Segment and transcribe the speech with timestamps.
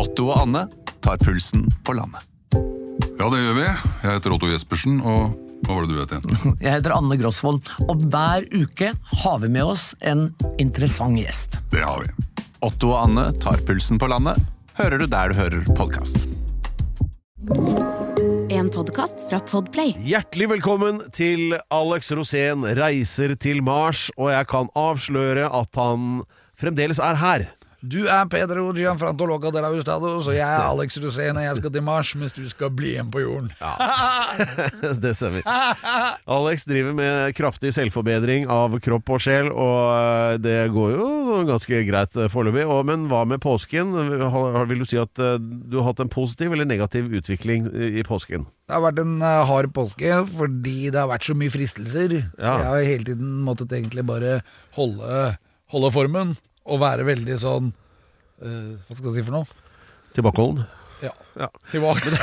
[0.00, 0.62] Otto og Anne
[1.04, 2.24] tar pulsen på landet.
[3.20, 3.64] Ja, det gjør vi.
[3.66, 5.34] Jeg heter Otto Jespersen, og
[5.66, 6.54] hva var det du het igjen?
[6.64, 8.94] Jeg heter Anne Grosvold, og hver uke
[9.24, 10.30] har vi med oss en
[10.62, 11.58] interessant gjest.
[11.74, 12.14] Det har vi.
[12.64, 14.40] Otto og Anne tar pulsen på landet,
[14.80, 16.24] hører du der du hører podkast.
[18.48, 19.92] En podkast fra Podplay.
[20.00, 26.22] Hjertelig velkommen til Alex Rosén reiser til Mars, og jeg kan avsløre at han
[26.56, 27.50] fremdeles er her.
[27.80, 31.72] Du er Pedro Gianfrantoloca de la Ustados, og jeg er Alex Rosén, og jeg skal
[31.72, 33.48] til Mars, mens du skal bli igjen på jorden.
[35.00, 35.46] Det stemmer.
[36.28, 41.06] Alex driver med kraftig selvforbedring av kropp og sjel, og eh, det går jo
[41.48, 42.66] ganske greit eh, foreløpig.
[42.90, 43.96] Men hva med påsken?
[43.96, 48.44] Vil du si at eh, du har hatt en positiv eller negativ utvikling i påsken?
[48.68, 52.18] Det har vært en hard påske fordi det har vært så mye fristelser.
[52.36, 52.60] Ja.
[52.60, 54.42] Jeg har hele tiden måttet egentlig bare
[54.76, 55.24] holde,
[55.72, 56.36] holde formen
[56.70, 57.72] og være veldig sånn
[58.40, 59.48] eh, Hva skal jeg si for noe?
[60.16, 60.64] Tilbakeholden?
[61.04, 61.12] Ja.
[61.40, 61.48] Ja.
[61.72, 62.14] Tilbake.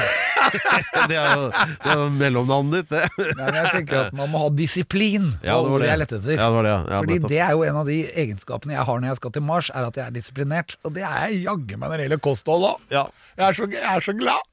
[0.48, 3.26] Det er jo, det er jo mellomnavnet ditt, det.
[3.36, 5.26] Nei, men jeg tenker at man må ha disiplin.
[5.44, 5.90] Ja, det var det.
[5.90, 6.36] jeg lette etter.
[6.38, 7.00] Ja, det var det, ja.
[7.02, 7.32] Fordi nettopp.
[7.34, 9.88] det er jo en av de egenskapene jeg har når jeg skal til Mars, er
[9.90, 10.78] at jeg er disiplinert.
[10.88, 12.86] Og det er jeg jaggu meg når det gjelder kosthold òg.
[12.96, 13.04] Ja.
[13.36, 14.48] Jeg, er så- jeg er så glad.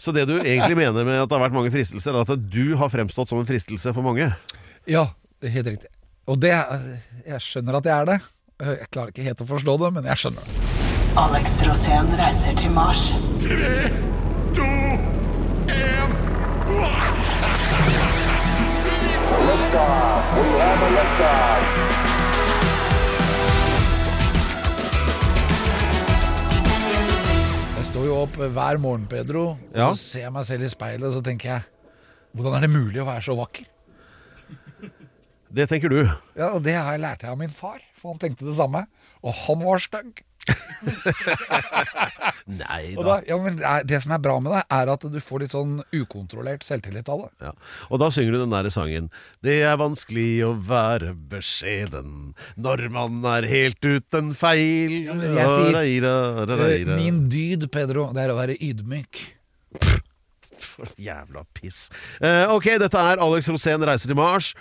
[0.00, 2.64] Så det du egentlig mener med at det har vært mange fristelser, er at du
[2.80, 4.30] har fremstått som en fristelse for mange?
[4.88, 5.04] Ja,
[5.44, 5.92] helt riktig.
[6.24, 8.18] Og det Jeg skjønner at jeg er det.
[8.62, 10.70] Jeg klarer ikke helt å forstå det, men jeg skjønner det.
[11.18, 13.02] Alex Rosén reiser til Mars.
[27.74, 29.90] Jeg står jo opp hver morgen, Pedro, og Ja.
[29.92, 31.62] så ser jeg meg selv i speilet, og så tenker jeg
[32.34, 33.64] Hvordan er det mulig å være så vakker?
[35.54, 36.00] Det tenker du.
[36.36, 38.84] Ja, Og det har jeg lært av min far, for han tenkte det samme.
[39.24, 40.20] Og han var stygg.
[42.44, 45.16] Nei Og da, ja, men det er- som er bra med det, er at du
[45.24, 47.30] får litt sånn ukontrollert selvtillit av det.
[47.46, 47.52] Ja.
[47.88, 49.08] Og da synger du den der sangen
[49.40, 56.04] Det er vanskelig å være beskjeden Når man er helt uten feil Ja, jeg sier.
[56.04, 59.22] Eh, Min dyd, Pedro, det er å være ydmyk.
[60.74, 61.88] For Jævla piss
[62.20, 64.52] Uh, Ok, dette er Alex Rosén reiser til Mars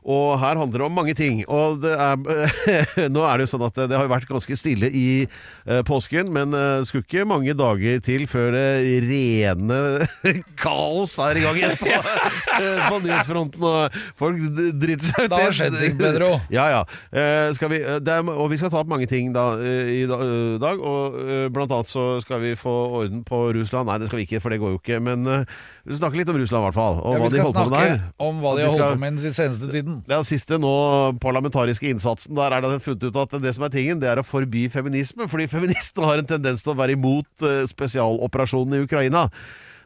[0.00, 1.42] og her handler det om mange ting.
[1.50, 2.16] Og er,
[3.14, 6.54] nå er det jo sånn at det har vært ganske stille i eh, påsken, men
[6.56, 9.80] det skulle ikke mange dager til før det rene
[10.62, 12.40] kaos er i gang igjen på, eh,
[12.86, 14.40] på nyhetsfronten, og folk
[14.80, 15.32] driter seg ut.
[15.32, 16.30] Da har skjedd ting, Pedro.
[16.52, 16.82] Ja, ja.
[17.12, 20.00] Eh, skal vi, det er, og vi skal ta opp mange ting da, eh, i
[20.06, 20.80] eh, dag.
[20.80, 23.90] Og eh, blant annet så skal vi få orden på Russland.
[23.90, 25.00] Nei, det skal vi ikke, for det går jo ikke.
[25.04, 27.00] Men eh, vi snakke litt om Russland, i hvert fall.
[27.00, 28.02] Og Ja, hva de holder på med der.
[28.20, 30.02] om hva de har holdt på med den seneste tiden.
[30.06, 30.74] det siste nå,
[31.22, 34.26] parlamentariske innsatsen, der er det funnet ut at det som er tingen, det er å
[34.26, 35.28] forby feminisme.
[35.30, 39.28] Fordi feministene har en tendens til å være imot eh, spesialoperasjonen i Ukraina.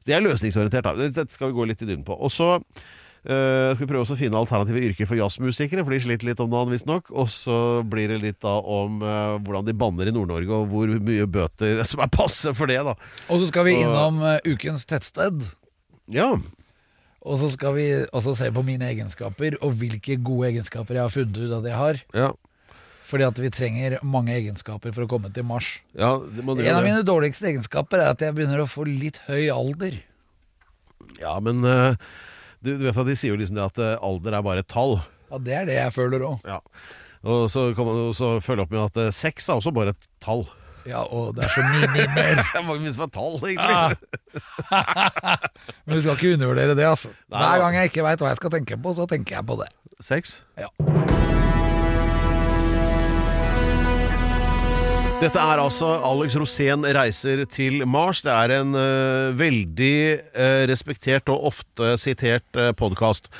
[0.05, 0.85] Så de er løsningsorientert.
[0.85, 1.09] da.
[1.09, 2.17] Dette skal vi gå litt i dybden på.
[2.21, 2.59] Og så
[3.25, 6.51] Uh, skal vi prøve å finne alternative yrker for jazzmusikere, for de sliter litt om
[6.53, 7.07] dagen, visstnok.
[7.17, 10.93] Og så blir det litt da om uh, hvordan de banner i Nord-Norge, og hvor
[10.93, 12.93] mye bøter som er passe for det, da.
[13.33, 15.49] Og så skal vi innom uh, ukens tettsted.
[16.13, 16.35] Ja.
[17.25, 21.15] Og så skal vi også se på mine egenskaper, og hvilke gode egenskaper jeg har
[21.17, 22.03] funnet ut at jeg har.
[22.13, 22.31] Ja.
[23.05, 25.67] Fordi at vi trenger mange egenskaper for å komme til Mars.
[25.93, 29.99] ja En av mine dårligste egenskaper er at jeg begynner å få litt høy alder.
[31.21, 32.01] Ja, men eh,
[32.65, 34.71] du, du vet at de sier jo liksom det at eh, alder er bare et
[34.73, 34.97] tall.
[35.29, 36.49] Ja, Det er det jeg føler òg.
[36.49, 36.61] Ja.
[37.25, 40.09] Og så kan man også følge opp med at eh, sex er også bare et
[40.25, 40.47] tall.
[40.89, 42.41] Ja, og det er så mye, mye mer.
[42.53, 43.97] Det er mange som er tall, egentlig.
[45.85, 47.13] Men du skal ikke undervurdere det, altså.
[47.33, 49.71] Hver gang jeg ikke veit hva jeg skal tenke på, så tenker jeg på det.
[50.05, 50.39] Sex?
[50.61, 50.69] Ja.
[55.25, 58.19] Dette er altså Alex Rosén reiser til Mars.
[58.21, 59.95] Det er en uh, veldig
[60.37, 63.31] uh, respektert og ofte sitert uh, podkast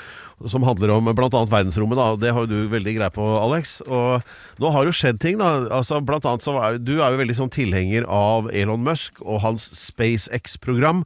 [0.49, 1.29] som handler om bl.a.
[1.29, 1.99] verdensrommet.
[1.99, 2.07] Da.
[2.23, 3.77] Det har jo du veldig greie på, Alex.
[3.85, 4.25] Og
[4.63, 5.37] nå har jo skjedd ting.
[5.37, 9.21] da altså, blant annet så er, Du er jo veldig sånn tilhenger av Elon Musk
[9.21, 11.05] og hans SpaceX-program.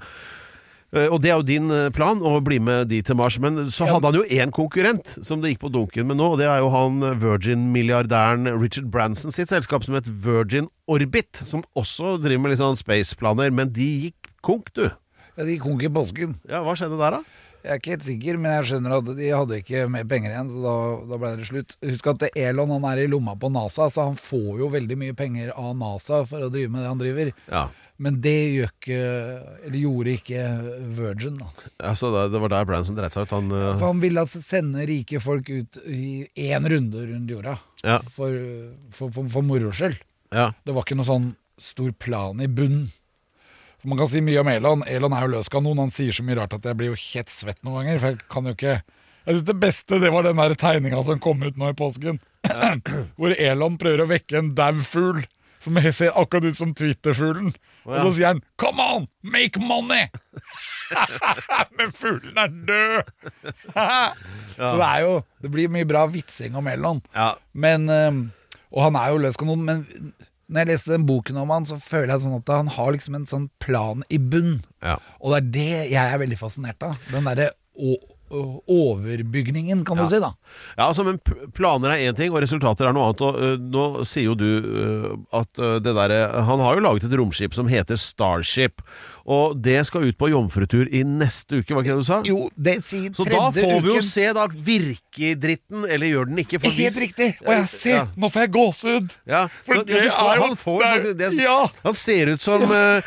[0.93, 3.37] Eh, Og det er jo din eh, plan, å bli med de til Mars.
[3.41, 6.39] Men så hadde han jo én konkurrent som det gikk på dunken med nå, og
[6.41, 11.61] det er jo han eh, Virgin-milliardæren Richard Branson sitt selskap som het Virgin Orbit, som
[11.77, 14.87] også driver med litt sånn spaceplaner, men de gikk konk, du.
[15.37, 16.33] Ja, De gikk konk i påsken.
[16.49, 17.45] Ja, hva skjedde der, da?
[17.59, 20.49] Jeg er ikke helt sikker, men jeg skjønner at de hadde ikke mer penger igjen,
[20.53, 20.75] så da,
[21.09, 21.73] da ble det slutt.
[21.83, 25.15] Husk at Elon han er i lomma på NASA, så han får jo veldig mye
[25.19, 27.33] penger av NASA for å drive med det han driver.
[27.51, 27.65] Ja,
[27.99, 28.97] Men det gjør ikke,
[29.67, 30.43] eller gjorde ikke
[30.95, 31.39] Virgin.
[31.41, 31.49] da.
[31.89, 33.33] altså det, var der Branson dreit seg ut.
[33.35, 33.73] Han uh...
[33.73, 37.57] For han ville altså sende rike folk ut i én runde rundt jorda.
[37.83, 37.97] Ja.
[38.15, 38.37] For,
[38.95, 39.99] for, for, for moro skyld.
[40.31, 40.53] Ja.
[40.63, 42.87] Det var ikke noe sånn stor plan i bunnen.
[43.79, 44.85] For Man kan si mye om Elon.
[44.87, 45.79] Elon er jo løs kanon.
[45.83, 47.99] Han sier så mye rart at jeg blir jo helt svett noen ganger.
[47.99, 51.43] For jeg kan jo ikke Jeg synes det beste det var den tegninga som kom
[51.43, 52.23] ut nå i påsken.
[53.19, 55.21] Hvor Elon prøver å vekke en dau fugl.
[55.59, 57.53] Som ser akkurat ut som Twitter-fuglen.
[57.85, 60.07] Og så sier han 'come on, make money'!
[61.77, 63.11] Men fuglen er død!
[64.59, 67.01] Så det er jo Det blir mye bra vitsing om Elon.
[67.15, 67.33] Ja.
[67.53, 67.89] Men
[68.71, 70.13] Og han er jo løs kanon, men
[70.49, 73.15] når jeg leste den boken om han, så føler jeg sånn at han har liksom
[73.15, 74.61] en sånn plan i bunn.
[74.81, 74.97] Ja.
[75.21, 76.97] Og det er det jeg er veldig fascinert av.
[77.13, 77.51] Den derre
[78.29, 80.33] overbygningen, kan du si, da.
[80.77, 81.19] Ja, altså, men
[81.55, 83.23] Planer er én ting, og resultater er noe annet.
[83.25, 85.11] Og uh, Nå sier jo du uh,
[85.41, 88.83] at uh, det derre Han har jo laget et romskip som heter Starship.
[89.29, 92.15] Og det skal ut på jomfrutur i neste uke, var ikke det du sa?
[92.25, 94.07] Jo, det sier Så da tredje får vi jo uken.
[94.07, 94.45] se, da.
[94.69, 96.59] Virker dritten, eller gjør den ikke?
[96.63, 97.27] For Helt hvis- riktig!
[97.45, 97.89] Å ja, se!
[97.93, 98.07] Ja.
[98.17, 99.11] Nå får jeg gåsehud!
[99.29, 101.43] Ja, For så, det ja, du får, er jo- han får det er- faktisk det,
[101.43, 101.57] ja.
[101.83, 103.01] Han ser ut som øh,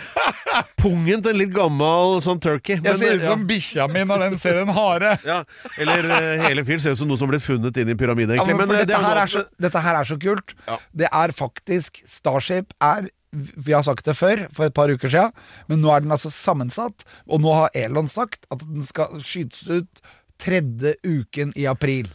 [0.78, 2.76] pungen til en litt gammel sånn turkey.
[2.78, 3.30] Jeg men, ser ut ja.
[3.34, 5.16] som bikkja mi når den ser en hare.
[5.32, 5.40] ja,
[5.78, 8.36] Eller øh, hele fyren ser ut som noe som ble funnet inn i en pyramide,
[8.36, 8.58] Ja, egentlig.
[8.62, 10.54] men for men, øh, dette, det her noe er så, dette her er så kult.
[10.68, 10.78] Ja.
[11.02, 15.32] Det er faktisk Starship er Vi har sagt det før, for et par uker siden,
[15.70, 17.06] men nå er den altså sammensatt.
[17.28, 20.02] Og nå har Elon sagt at den skal skytes ut
[20.42, 22.10] tredje uken i april.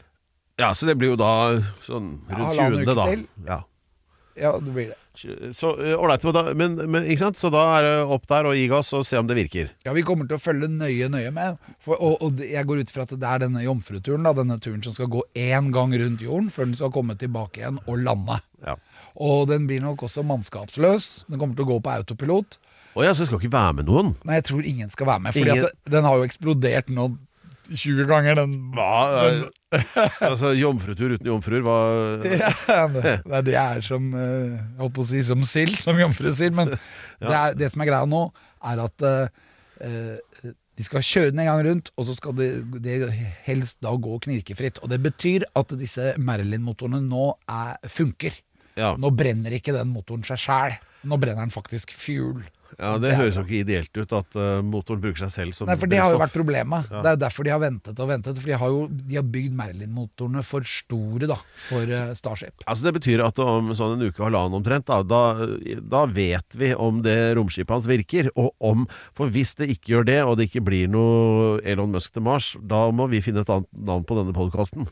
[0.58, 1.32] Ja, så det blir jo da
[1.86, 2.94] sånn rundt ja, 20.
[2.98, 3.10] da.
[3.10, 3.26] til.
[3.48, 3.60] Ja.
[4.38, 4.98] Ja, det blir det.
[5.58, 7.38] Så da- men, men ikke sant?
[7.42, 9.72] Så da er det opp der og gi gass og se om det virker.
[9.86, 11.58] Ja, Vi kommer til å følge nøye nøye med.
[11.82, 14.84] For, og, og jeg går ut fra at det er denne jomfruturen, da, denne turen
[14.86, 18.38] som skal gå én gang rundt jorden før den skal komme tilbake igjen og lande.
[18.66, 18.78] Ja.
[19.18, 21.26] Og den blir nok også mannskapsløs.
[21.28, 22.60] Den kommer til å gå på autopilot.
[22.98, 24.12] Oh ja, så skal ikke være med noen?
[24.26, 27.08] Nei, jeg tror ingen skal være med, Fordi Ingen- at den har jo eksplodert nå
[27.68, 28.54] 20 ganger, den
[30.30, 31.76] altså, Jomfrutur uten jomfruer, hva
[32.24, 36.56] ja, det, er som eh, Jeg holdt på å si som sild, som jomfrusild.
[36.56, 36.72] Men
[37.20, 38.24] det, er, det som er greia nå,
[38.72, 42.50] er at eh, de skal kjøre den en gang rundt, og så skal det,
[42.86, 42.98] det
[43.48, 44.80] helst da gå knirkefritt.
[44.86, 48.36] Og det betyr at disse Merlin-motorene nå er, funker.
[48.78, 48.94] Ja.
[49.00, 50.78] Nå brenner ikke den motoren seg sjæl.
[51.08, 52.44] Nå brenner den faktisk fuel.
[52.78, 55.78] ja, Det høres jo ikke ideelt ut at uh, motoren bruker seg selv som Nei,
[55.80, 56.90] for det har jo vært problemet.
[56.92, 58.38] Det er jo derfor de har ventet og ventet.
[58.42, 61.38] For de har jo de har bygd Merlin-motorene for store da,
[61.70, 62.66] for uh, Starship.
[62.68, 65.48] Altså Det betyr at om sånn en uke og halvannen omtrent, da, da,
[65.96, 68.30] da vet vi om det romskipet hans virker.
[68.36, 68.86] Og om,
[69.18, 72.54] For hvis det ikke gjør det, og det ikke blir noe Elon Musk til Mars,
[72.62, 74.90] da må vi finne et annet navn på denne podkasten.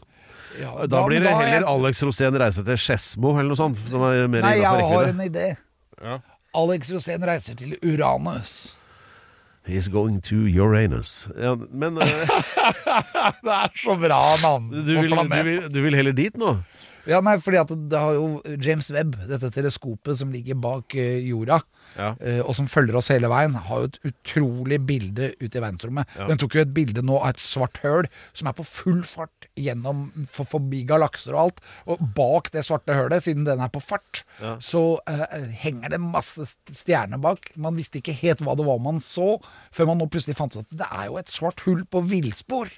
[0.61, 3.77] Ja, Da, blir det da heller jeg- Alex Rosén reiser til Skedsmo, eller noe sånt.
[3.89, 5.57] Som er mer Nei, jeg har en idé.
[6.01, 6.19] Ja.
[6.55, 8.75] Alex Rosén reiser til Uranus.
[9.67, 11.27] He's going to Uranus.
[11.41, 12.03] Ja, men uh...
[13.45, 16.51] Det er så bra navn du, vil, du, vil, du vil heller dit nå?
[17.07, 18.27] Ja, nei, fordi at det har jo
[18.61, 21.59] James Webb, dette teleskopet som ligger bak eh, jorda,
[21.95, 22.15] Ja.
[22.19, 26.07] eh, og som følger oss hele veien, har jo et utrolig bilde ute i verdensrommet.
[26.31, 29.47] Den tok jo et bilde nå av et svart høl som er på full fart
[29.55, 31.61] gjennom for, forbi galakser og alt.
[31.87, 34.23] Og bak det svarte hølet, siden den er på fart,
[34.59, 37.51] så eh, henger det masse stjerner bak.
[37.55, 39.35] Man visste ikke helt hva det var man så,
[39.71, 42.73] før man nå plutselig fant ut at det er jo et svart hull på villspor.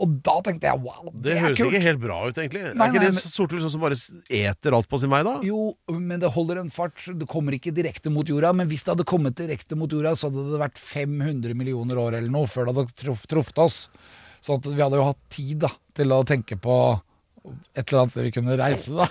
[0.00, 1.72] Og da tenkte jeg wow, det, Det høres kult.
[1.74, 2.62] ikke helt bra ut, egentlig.
[2.62, 3.98] Nei, er ikke nei, det men- sorthull sånn som bare
[4.30, 5.34] eter alt på sin vei, da?
[5.44, 7.04] Jo, men det holder en fart.
[7.06, 8.54] Det kommer ikke direkte mot jorda.
[8.56, 12.18] Men hvis det hadde kommet direkte mot jorda, så hadde det vært 500 millioner år
[12.18, 13.88] eller noe før det hadde truff, truffet oss.
[14.42, 17.00] Så vi hadde jo hatt tid da, til å tenke på
[17.76, 19.06] et eller annet sted vi kunne reise, da.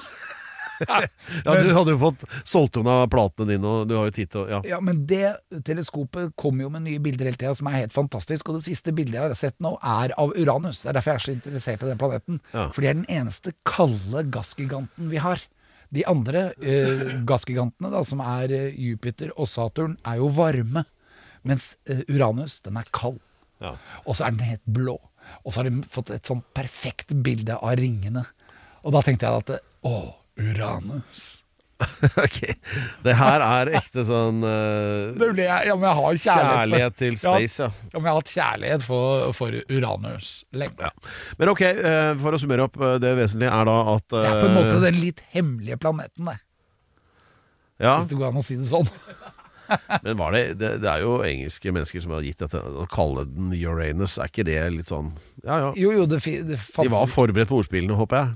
[1.45, 4.43] Ja, Du hadde jo fått solgt unna platene dine, og du har jo tid til
[4.43, 4.59] å ja.
[4.73, 8.49] Ja, Men det teleskopet kommer jo med nye bilder hele tida som er helt fantastisk.
[8.49, 10.83] Og det siste bildet jeg har sett nå, er av Uranus.
[10.83, 12.41] Det er derfor jeg er så interessert i den planeten.
[12.53, 12.67] Ja.
[12.73, 15.43] For det er den eneste kalde gassgiganten vi har.
[15.91, 20.85] De andre eh, gassgigantene, da, som er eh, Jupiter og Saturn, er jo varme.
[21.47, 23.19] Mens eh, Uranus, den er kald.
[23.61, 23.75] Ja.
[24.05, 24.97] Og så er den helt blå.
[25.45, 28.23] Og så har de fått et sånn perfekt bilde av ringene.
[28.81, 29.95] Og da tenkte jeg at Å,
[30.39, 31.41] Uranus.
[32.25, 32.39] ok.
[33.03, 36.99] Det her er ekte sånn uh, Det ble jeg, ja, men jeg har kjærlighet, Kjærlighet
[36.99, 37.69] til space, ja.
[37.71, 40.91] Ja, men jeg har hatt kjærlighet for, for Uranus lenge.
[41.41, 44.39] Men ok, uh, for å summere opp, Uh, det vesentlige er da at Det er
[44.39, 46.39] på en måte den litt hemmelige planeten, det.
[47.81, 48.89] Ja, Hvis det går an å si det sånn.
[50.05, 53.23] men var det, det Det er jo engelske mennesker som har gitt dette Å kalle
[53.29, 55.13] den Uranus, er ikke det litt sånn
[55.45, 55.69] Ja ja.
[55.79, 58.33] Jo, jo, det, det De var forberedt på ordspillene, håper jeg.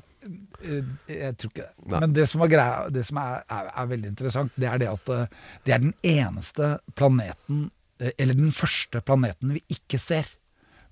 [0.66, 1.74] Eh, Jeg tror ikke det.
[1.86, 2.00] Nei.
[2.04, 4.90] Men det som, var greia, det som er, er, er veldig interessant, det er det
[4.92, 5.28] at eh,
[5.66, 7.68] det er den eneste planeten,
[8.02, 10.32] eh, eller den første planeten vi ikke ser.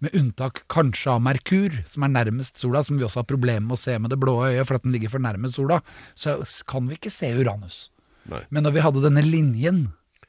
[0.03, 3.77] Med unntak kanskje av Merkur, som er nærmest sola, som vi også har problemer med
[3.77, 5.80] å se med det blå øyet, for at den ligger for nærmest sola,
[6.20, 7.86] så kan vi ikke se Uranus.
[8.27, 8.42] Nei.
[8.51, 9.80] Men når vi hadde denne linjen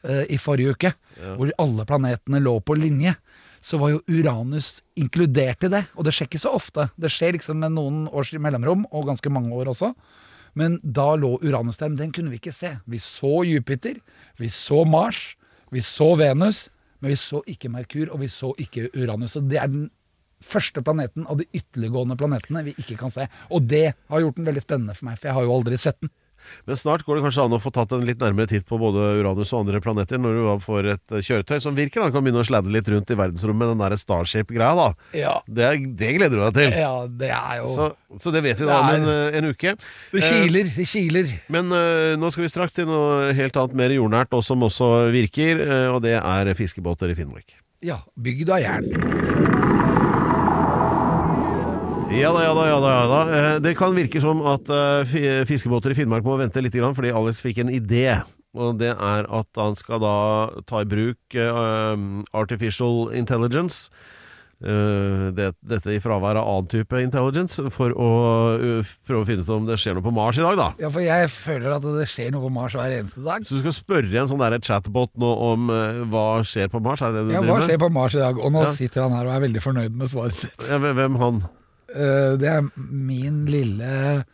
[0.06, 0.92] uh, i forrige uke,
[1.38, 3.16] hvor alle planetene lå på linje,
[3.64, 5.84] så var jo Uranus inkludert i det.
[5.96, 6.88] Og det skjer ikke så ofte.
[7.00, 9.94] Det skjer liksom med noen års mellomrom, og ganske mange år også.
[10.58, 12.74] Men da lå Uranus der, men den kunne vi ikke se.
[12.84, 13.96] Vi så Jupiter,
[14.38, 15.32] vi så Mars,
[15.72, 16.68] vi så Venus,
[17.00, 19.38] men vi så ikke Merkur, og vi så ikke Uranus.
[19.40, 19.88] Og det er den
[20.44, 23.26] første planeten av de ytterliggående planetene vi ikke kan se.
[23.48, 25.98] Og det har gjort den veldig spennende for meg, for jeg har jo aldri sett
[26.04, 26.12] den.
[26.68, 29.10] Men snart går det kanskje an å få tatt en litt nærmere titt på både
[29.20, 32.44] Uranus og andre planeter når du får et eh, kjøretøy som virker da, kan begynne
[32.44, 34.88] å sladde litt rundt i verdensrommet med den der Starship-greia, da.
[35.16, 35.34] Ja.
[35.46, 36.78] Det, det gleder du deg til.
[36.84, 39.76] Ja, det er jo Så, så det vet vi da om en, eh, en uke.
[40.14, 41.34] Det kiler, det kiler.
[41.52, 45.10] Men uh, nå skal vi straks til noe helt annet, mer jordnært, og som også
[45.14, 47.56] virker, uh, og det er fiskebåter i Finnmark.
[47.84, 49.63] Ja, bygd av jern.
[52.14, 52.90] Ja da, ja da, ja da.
[52.94, 53.20] ja da.
[53.34, 57.42] Eh, Det kan virke som at eh, fiskebåter i Finnmark må vente litt, fordi Alex
[57.42, 58.20] fikk en idé.
[58.54, 60.16] Og det er at han skal da
[60.68, 63.88] ta i bruk eh, artificial intelligence.
[64.64, 68.06] det, dette i fravær av annen type intelligence, for å
[69.04, 70.68] prøve å finne ut om det skjer noe på Mars i dag, da.
[70.80, 73.44] Ja, for jeg føler at det skjer noe på Mars hver eneste dag.
[73.44, 77.02] Så du skal spørre en sånn der chatbot nå om uh, hva skjer på Mars?
[77.04, 78.40] Er det det du Ja, driver hva skjer på Mars i dag?
[78.40, 78.72] Og nå Ja.
[78.78, 80.66] sitter han her og er veldig fornøyd med svaret sitt.
[80.70, 81.42] Ja, hvem han?
[81.94, 84.24] Eh, det er min lille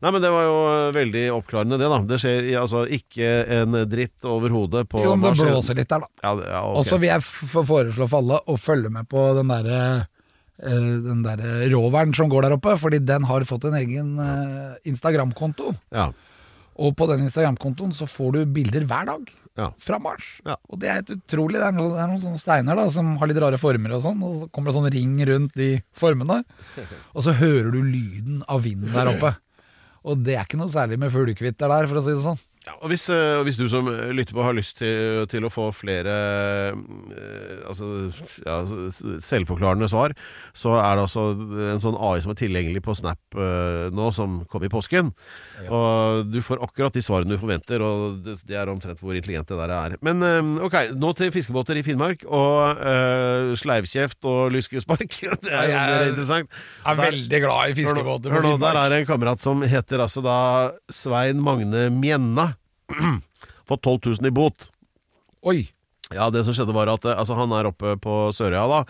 [0.01, 1.89] Nei, men Det var jo eh, veldig oppklarende, det.
[1.93, 6.01] da Det skjer altså ikke en dritt overhodet på Jo, men det blåser litt der,
[6.07, 6.09] da.
[6.25, 6.79] Ja, det- ja, ok.
[6.81, 9.83] Og så vil jeg f- foreslå for alle å følge med på den derre
[10.63, 14.75] eh, den der roveren som går der oppe, fordi den har fått en egen eh,
[14.91, 15.75] Instagram-konto.
[15.93, 16.11] ja.
[16.81, 19.27] Og på den Instagram-kontoen så får du bilder hver dag
[19.59, 19.67] Ja.
[19.77, 20.25] fra Mars.
[20.47, 20.55] Ja.
[20.71, 21.59] Og det er helt utrolig.
[21.61, 24.03] Det er, noen, det er noen sånne steiner da som har litt rare former og
[24.07, 26.39] sånn, og så kommer det sånn ring rundt de formene.
[27.15, 29.35] Og så hører du lyden av vinden der oppe.
[30.07, 32.41] Og det er ikke noe særlig med fuglekvitter der, for å si det sånn.
[32.71, 35.51] Ja, og hvis, eh, og hvis du som lytter på har lyst til, til å
[35.51, 36.13] få flere
[36.71, 37.89] eh, altså,
[38.45, 38.61] ja,
[39.19, 40.15] selvforklarende svar,
[40.55, 41.25] så er det altså
[41.73, 45.11] en sånn AI som er tilgjengelig på Snap eh, nå, som kom i påsken.
[45.67, 49.59] Og du får akkurat de svarene du forventer, og det, er omtrent hvor intelligent det
[49.59, 49.97] der er.
[50.05, 50.23] Men
[50.63, 55.19] ok, nå til fiskebåter i Finnmark, og uh, sleivkjeft og lyskespark.
[55.41, 56.51] Det er jo mer interessant.
[56.85, 59.45] Jeg er veldig glad i Hør nå, fiskebåter hør på nå, der er en kamerat
[59.45, 60.39] som heter altså da
[60.93, 62.51] Svein Magne Mjenna.
[63.71, 64.71] Fått 12 000 i bot.
[65.47, 65.61] Oi!
[66.11, 68.81] Ja, det som skjedde var at eh, altså, han er oppe på Sørøya da.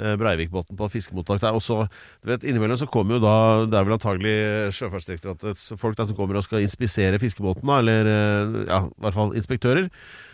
[0.00, 1.56] eh, Breivikbotn på fiskemottak der.
[1.56, 1.82] Og så,
[2.24, 3.34] du vet, innimellom så kommer jo da
[3.68, 4.36] Det er vel antagelig
[4.78, 7.80] Sjøfartsdirektoratets folk der som kommer og skal inspisere fiskebåten, da.
[7.82, 9.90] Eller eh, ja, i hvert fall inspektører.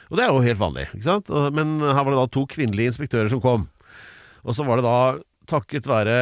[0.09, 1.29] Og det er jo helt vanlig, ikke sant.
[1.53, 3.67] Men her var det da to kvinnelige inspektører som kom.
[4.47, 5.01] Og så var det da
[5.51, 6.15] takket være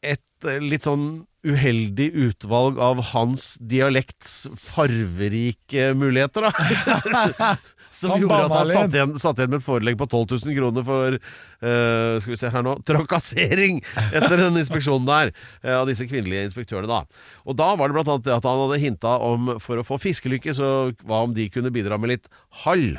[0.00, 7.54] et litt sånn uheldig utvalg av hans dialekts farverike muligheter, da.
[7.92, 10.56] Som Han gjorde at han satt igjen, satt igjen med et forelegg på 12 000
[10.56, 15.90] kroner for uh, skal vi se her nå, trakassering etter den inspeksjonen der uh, av
[15.90, 16.88] disse kvinnelige inspektørene.
[16.88, 17.28] da.
[17.44, 20.00] Og da var det blant annet det at han hadde hinta om for å få
[20.00, 20.72] fiskelykke, så
[21.04, 22.32] hva om de kunne bidra med litt
[22.64, 22.94] hall?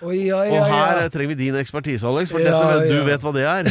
[0.00, 3.04] Oi, oi, Og her trenger vi din ekspertise, Alex, for Ja, dette, du ja.
[3.04, 3.68] vet hva det er.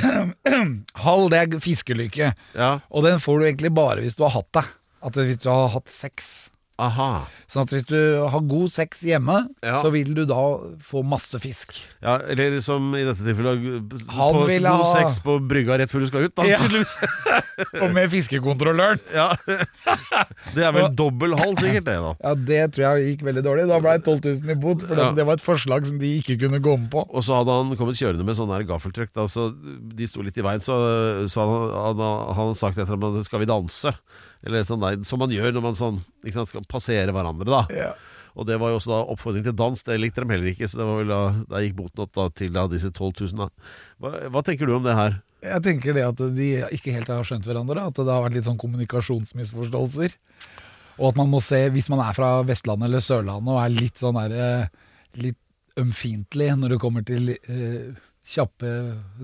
[1.06, 2.32] Hall, det er fiskelykke.
[2.54, 4.66] Ja, Og den får du egentlig bare hvis du har hatt det.
[5.10, 6.50] At hvis du har hatt sex.
[6.80, 7.10] Aha.
[7.50, 7.98] Sånn at hvis du
[8.30, 9.80] har god sex hjemme, Ja.
[9.84, 10.38] så vil du da
[10.86, 11.74] få masse fisk.
[12.02, 16.06] Ja, eller som i dette tilfellet Han på god ha- sex på brygga rett før
[16.06, 16.58] du skal ut, da, Ja.
[16.62, 16.94] tydeligvis.
[17.84, 19.02] Og med fiskekontrolløren!
[19.14, 19.34] Ja.
[20.56, 22.14] Det er vel dobbel halv, sikkert, det, da.
[22.24, 23.66] Ja, det tror jeg gikk veldig dårlig.
[23.70, 25.10] Da ble det 12 000 i bot, for Ja.
[25.18, 27.04] det, var et forslag som de ikke kunne gå med på.
[27.10, 30.46] Og så hadde han kommet kjørende med sånn gaffeltruck, da, så de sto litt i
[30.46, 30.78] veien, så,
[31.30, 33.94] så hadde han, han sagt etter dem skal vi danse?
[34.46, 36.00] Eller sånn der, som man gjør når man sånn,
[36.32, 37.64] sant, skal passere hverandre, da.
[37.76, 37.92] Ja.
[38.40, 40.80] Og det var jo også da oppfordring til dans, det likte de heller ikke, så
[40.80, 43.42] det var vel da, der gikk boten opp da til da, disse 12 000.
[43.42, 43.74] Da.
[44.00, 45.18] Hva, hva tenker du om det her?
[45.44, 48.48] Jeg tenker det at de ikke helt har skjønt hverandre, at det har vært litt
[48.48, 50.16] sånn kommunikasjonsmisforståelser.
[51.00, 54.02] Og at man må se, hvis man er fra Vestlandet eller Sørlandet og er litt
[54.02, 54.88] sånn der eh,
[55.20, 55.40] Litt
[55.80, 57.96] ømfintlig når det kommer til eh,
[58.30, 58.70] kjappe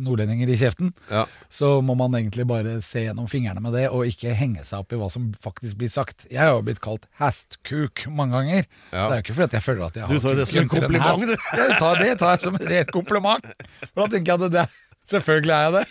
[0.02, 1.26] nordlendinger i kjeften, Ja.
[1.54, 4.96] så må man egentlig bare se gjennom fingrene med det, og ikke henge seg opp
[4.96, 6.26] i hva som faktisk blir sagt.
[6.32, 8.66] Jeg har jo blitt kalt hastkuk mange ganger.
[8.92, 9.06] Ja.
[9.06, 10.60] Det er jo ikke fordi at jeg føler at jeg har Du tar det som
[10.64, 11.54] en kompliment, hast.
[11.62, 13.46] Jeg tar det tar jeg som et rent kompliment.
[13.94, 14.68] For da tenker jeg at det,
[15.06, 15.86] Selvfølgelig er jeg det.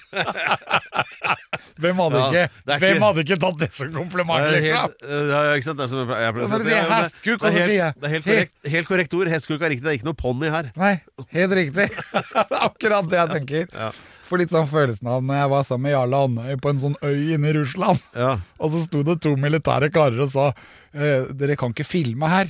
[1.80, 5.02] Hvem hadde, Ja, ikke, hvem ikke- hadde ikke tatt det som kompliment, Det er helt,
[5.02, 5.78] ja, ikke sant?
[5.78, 6.52] Det er jeg pleier- å si.
[6.54, 9.14] sier Ja, men det- hestkuk, og så sier jeg- Det er helt korrekt, helt korrekt
[9.14, 9.26] ord.
[9.34, 10.70] Hestkuk er riktig, det er ikke noe ponni her.
[10.76, 11.00] Nei,
[11.32, 11.88] helt riktig.
[12.14, 13.92] Det er Akkurat det jeg tenker.
[14.24, 16.94] For litt sånn følelsen av når jeg var sammen med Jarle Andøy på en sånn
[17.02, 18.00] øy inne i Russland.
[18.16, 18.38] Ja.
[18.58, 20.46] Og så sto det to militære karer og sa
[20.94, 22.46] eh, Dere kan ikke filme her.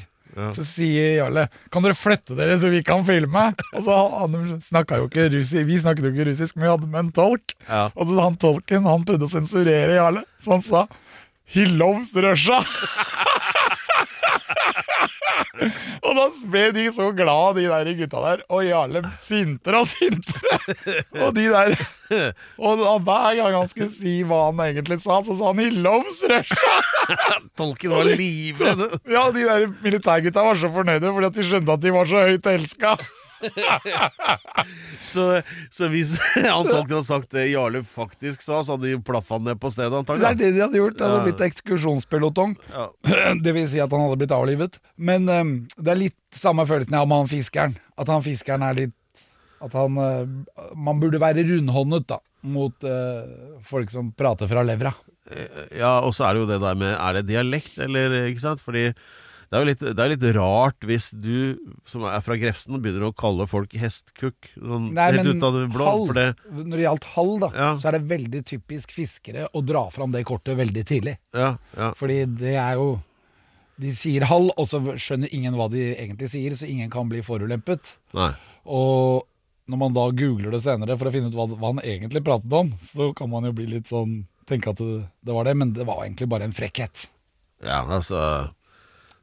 [0.56, 3.46] Så sier Jarle Kan dere flytte dere så vi kan filme?
[3.74, 6.90] Og så han snakka jo ikke russisk Vi snakket jo ikke russisk, men vi hadde
[6.90, 7.54] med en tolk.
[7.68, 7.86] Ja.
[7.94, 10.86] Og han tolken han prøvde å sensurere Jarle, så han sa
[11.54, 12.62] He loves Russia!
[16.04, 18.42] og da ble de så glad, de der gutta der.
[18.50, 20.58] Og Jarle sintere og sintere.
[21.22, 21.76] og de der
[22.58, 25.70] Og da, hver gang han skulle si hva han egentlig sa, så sa han 'He
[25.84, 26.78] loves Russia'!
[27.58, 28.84] Tolken var livredd.
[29.10, 32.26] Ja, de der militærgutta var så fornøyde fordi at de skjønte at de var så
[32.28, 32.96] høyt elska.
[35.04, 39.60] Så, så hvis antakelig hadde sagt det Jarle faktisk sa, så hadde de plaffa ned
[39.60, 40.96] på stedet, Det er det de hadde gjort.
[40.98, 42.56] Det hadde blitt ekskursjonspelotong.
[42.72, 42.88] Ja.
[43.44, 44.78] Det vil si at han hadde blitt avlivet.
[44.96, 47.74] Men um, det er litt samme følelsen jeg har med han fiskeren.
[48.00, 49.24] At han fiskeren er litt
[49.62, 50.24] At han uh,
[50.76, 52.20] Man burde være rundhåndet, da.
[52.48, 54.94] Mot uh, folk som prater fra levra.
[55.72, 58.64] Ja, og så er det jo det der med Er det dialekt, eller ikke sant?
[58.64, 58.90] Fordi
[59.54, 61.54] det er jo litt, det er litt rart hvis du
[61.86, 64.48] som er fra Grefsen, begynner å kalle folk hestkukk.
[64.58, 65.84] Sånn Nei, rett men ut av det blå.
[65.86, 67.68] hall, For det, når det gjaldt hall, da, Ja.
[67.78, 71.14] så er det veldig typisk fiskere å dra fram det kortet veldig tidlig.
[71.32, 71.92] ja, ja.
[71.94, 72.88] Fordi det er jo
[73.78, 77.22] De sier hall, og så skjønner ingen hva de egentlig sier, så ingen kan bli
[77.26, 77.96] forulempet.
[78.14, 78.28] Nei.
[78.66, 79.24] Og
[79.68, 82.52] når man da googler det senere for å finne ut hva, hva han egentlig pratet
[82.52, 85.72] om, så kan man jo bli litt sånn Tenke at det, det var det, men
[85.72, 87.06] det var egentlig bare en frekkhet.
[87.64, 88.50] Ja, altså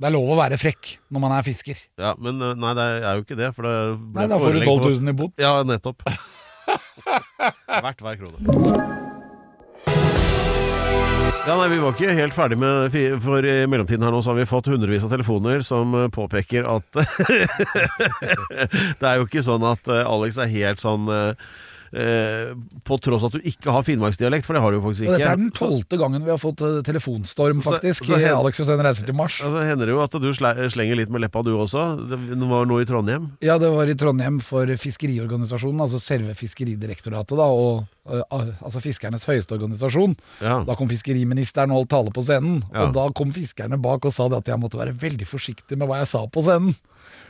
[0.02, 1.78] Det er lov å være frekk når man er fisker.
[2.02, 3.74] Ja, men eh, nei, det er jo ikke det, for det
[4.18, 5.34] Nei, da får du forelegg 12 000 i bot.
[5.38, 6.02] Ja, nettopp.
[7.86, 8.42] Verdt hver krone.
[11.42, 12.94] Ja, nei, Vi var ikke helt ferdig med
[13.24, 16.66] For i mellomtiden her nå så har vi fått hundrevis av telefoner som eh, påpeker
[16.70, 17.02] at
[19.02, 21.10] Det er jo ikke sånn at eh, Alex er helt sånn
[21.94, 22.54] eh,
[22.88, 25.18] På tross at du ikke har finnmarksdialekt, for det har du jo faktisk Og ikke.
[25.20, 28.24] dette er den Så- tolvte gangen vi har fått eh, telefonstorm, Så- faktisk, så i
[28.32, 29.42] Alex Josén reiser til Mars.
[29.42, 32.08] Altså, hender det jo at du slenger litt med leppa du også.
[32.10, 33.32] Det var noe i Trondheim.
[33.42, 38.24] Ja, det var i Trondheim for Fiskeriorganisasjonen, altså selve Fiskeridirektoratet, da, og eh,
[38.64, 40.16] altså fiskernes høyeste organisasjon.
[40.42, 40.64] Ja.
[40.68, 42.88] Da kom fiskeriministeren og holdt tale på scenen, Ja.
[42.88, 45.88] og da kom fiskerne bak og sa det at jeg måtte være veldig forsiktig med
[45.88, 46.76] hva jeg sa på scenen.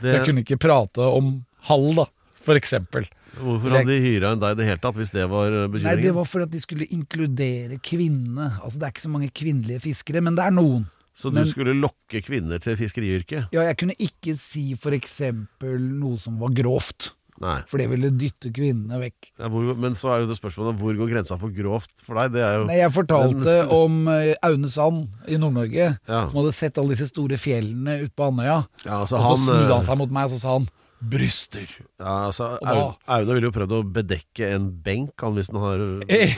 [0.00, 3.06] Det- Jeg kunne ikke prate om hall, da, for eksempel.
[3.38, 5.86] Hvorfor hadde de hyra en deg i det hele tatt, hvis det var bekymringen?
[5.88, 8.50] Nei, det var for at de skulle inkludere kvinnene.
[8.60, 10.84] Altså, det er ikke så mange kvinnelige fiskere, men det er noen.
[11.14, 13.48] Så du men- skulle lokke kvinner til fiskeriyrket?
[13.52, 17.10] Ja, jeg kunne ikke si for eksempel noe som var grovt,
[17.42, 17.58] Nei.
[17.68, 19.28] for det ville dytte kvinnene vekk.
[19.38, 22.32] Ja, hvor, men så er jo det spørsmålet hvor går grensa for grovt for deg?
[22.32, 26.22] Det er jo Nei, jeg fortalte om eh, Aune Sand i Nord-Norge, Ja.
[26.26, 28.62] som hadde sett alle disse store fjellene ute på Andøya.
[28.86, 30.68] Ja, altså, og så han, snudde eh, han seg mot meg og så sa han
[31.02, 31.72] 'bryster'.
[31.98, 35.82] ja, altså, Aune ville jo prøvd å bedekke en benk, han hvis han har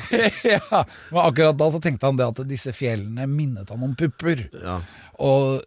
[0.54, 4.46] ja, men akkurat da så tenkte han det at disse fjellene minnet han om pupper.
[4.62, 4.80] Ja.
[5.22, 5.62] Og,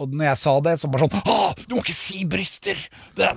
[0.00, 2.78] og når jeg sa det, så bare sånn Å, du må ikke si bryster!
[3.18, 3.28] Det,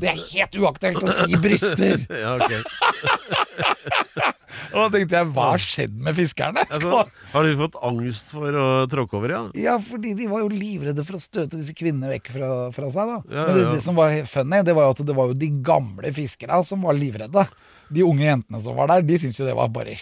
[0.00, 2.06] det er helt uaktuelt å si bryster!
[2.22, 2.52] ja, ok.
[4.72, 6.62] Og da tenkte jeg, hva har skjedd med fiskerne?
[6.64, 9.42] Altså, har du fått angst for å tråkke over, ja?
[9.58, 13.12] Ja, fordi de var jo livredde for å støte disse kvinnene vekk fra, fra seg.
[13.12, 15.38] da Ja, Men det, det som var funny, det var jo at det var jo
[15.38, 17.46] de gamle fiskerne som var livredde.
[17.92, 19.94] De unge jentene som var der, de syntes jo det var bare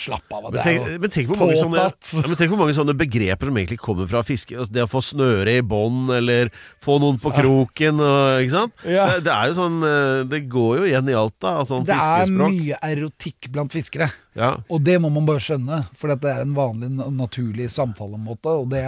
[0.00, 0.46] Slapp av.
[0.46, 2.94] Men Det er jo men, tenk hvor mange sånne, ja, men tenk hvor mange sånne
[2.96, 4.56] begreper som egentlig kommer fra fiske.
[4.56, 6.48] Altså, det å få snøre i bånd, eller
[6.80, 8.00] få noen på kroken.
[8.00, 8.86] Og, ikke sant?
[8.88, 9.10] Ja.
[9.12, 11.54] Det, det er jo sånn eh, Det går jo igjen i alt, da.
[11.68, 14.10] Sånn Det er mye erotikk blant fiskere.
[14.38, 14.54] Ja.
[14.70, 18.56] Og det må man bare skjønne, for det er en vanlig, naturlig samtalemåte.
[18.62, 18.84] Og det,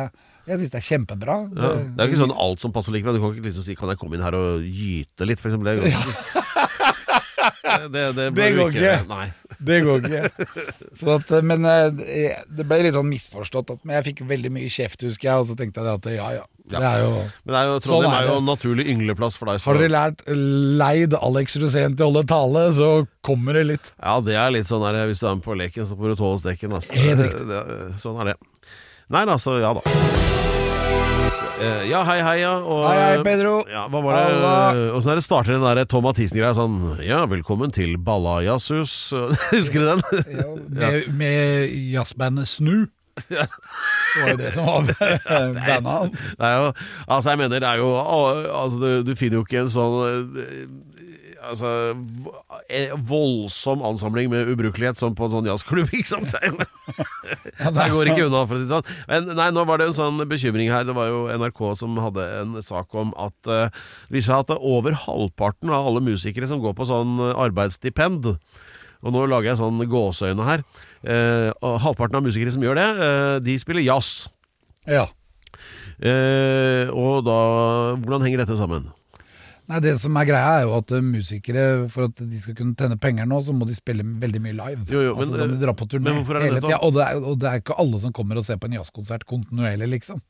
[0.48, 1.38] jeg syns det er kjempebra.
[1.55, 1.75] Ja.
[1.83, 3.18] Det er jo ikke sånn alt som passer likevel.
[3.18, 5.79] Du kan ikke liksom si 'kan jeg komme inn her og gyte litt', for eksempel.
[5.79, 5.92] Det,
[7.92, 8.94] det, det, Det går ikke.
[9.11, 9.26] Nei.
[9.59, 10.48] Det går ikke.
[10.98, 13.74] Så at, men eh, det ble litt sånn misforstått.
[13.76, 16.31] At, men jeg fikk veldig mye kjeft, husker jeg, og så tenkte jeg at ja
[16.40, 16.48] ja.
[16.72, 17.09] Det er jo
[17.42, 19.59] Men det er jo, Sånn Trondheim er er jo en naturlig yngleplass for deg.
[19.61, 20.22] så- Har dere lært
[20.78, 22.90] leid Alex Rosén til å holde tale, så
[23.26, 23.92] kommer det litt.
[23.98, 26.22] Ja, det er litt sånn der, Hvis du er med på leken, så får du
[26.22, 26.78] tåle dekken.
[26.78, 26.94] Altså.
[26.94, 28.00] Helt riktig.
[28.00, 28.38] Sånn er det.
[29.11, 30.52] Nei da, så ja da.
[31.62, 32.55] Eh, Ja, hei, hei, ja.
[32.59, 33.59] Og, Hei, hei, Pedro.
[33.70, 34.55] Ja, hva var det Halla.
[34.96, 38.94] Åssen er det starter den der Tom Mathisen-greia sånn Ja, velkommen til Ballajasus.
[39.55, 40.03] Husker du den?
[40.72, 42.88] med, med jazzbandet Snu.
[44.12, 46.22] Det var jo det som var bandet hans.
[47.09, 50.64] Altså jeg mener det er jo altså du, du finner jo ikke en sånn eh,
[51.42, 51.70] altså,
[52.70, 56.33] eh, voldsom ansamling med ubrukelighet som på en sånn jazzklubb, ikke sant?
[56.33, 58.90] Det går ikke unna, for å si det sånn.
[59.11, 60.87] Men nei, nå var det en sånn bekymring her.
[60.88, 64.96] Det var jo NRK som hadde en sak om at uh, at det at over
[65.05, 69.83] halvparten av alle musikere som går på sånn eh, arbeidsstipend Og nå lager jeg sånn
[69.90, 70.64] gåseøyne her.
[71.02, 74.28] Uh, og halvparten av musikere som gjør det, uh, de spiller jazz.
[74.87, 75.09] Ja.
[76.02, 77.38] Og da
[78.02, 78.88] Hvordan henger dette sammen?
[79.70, 82.75] Nei, Det som er greia, er jo at eh, musikere, for at de skal kunne
[82.79, 84.85] tjene penger nå, så må de spille veldig mye live.
[84.90, 86.81] Jo, jo, altså, men, de dra på turné hele tida.
[86.83, 89.90] Og, det og det er ikke alle som kommer og ser på en jazzkonsert kontinuerlig,
[89.98, 90.22] liksom.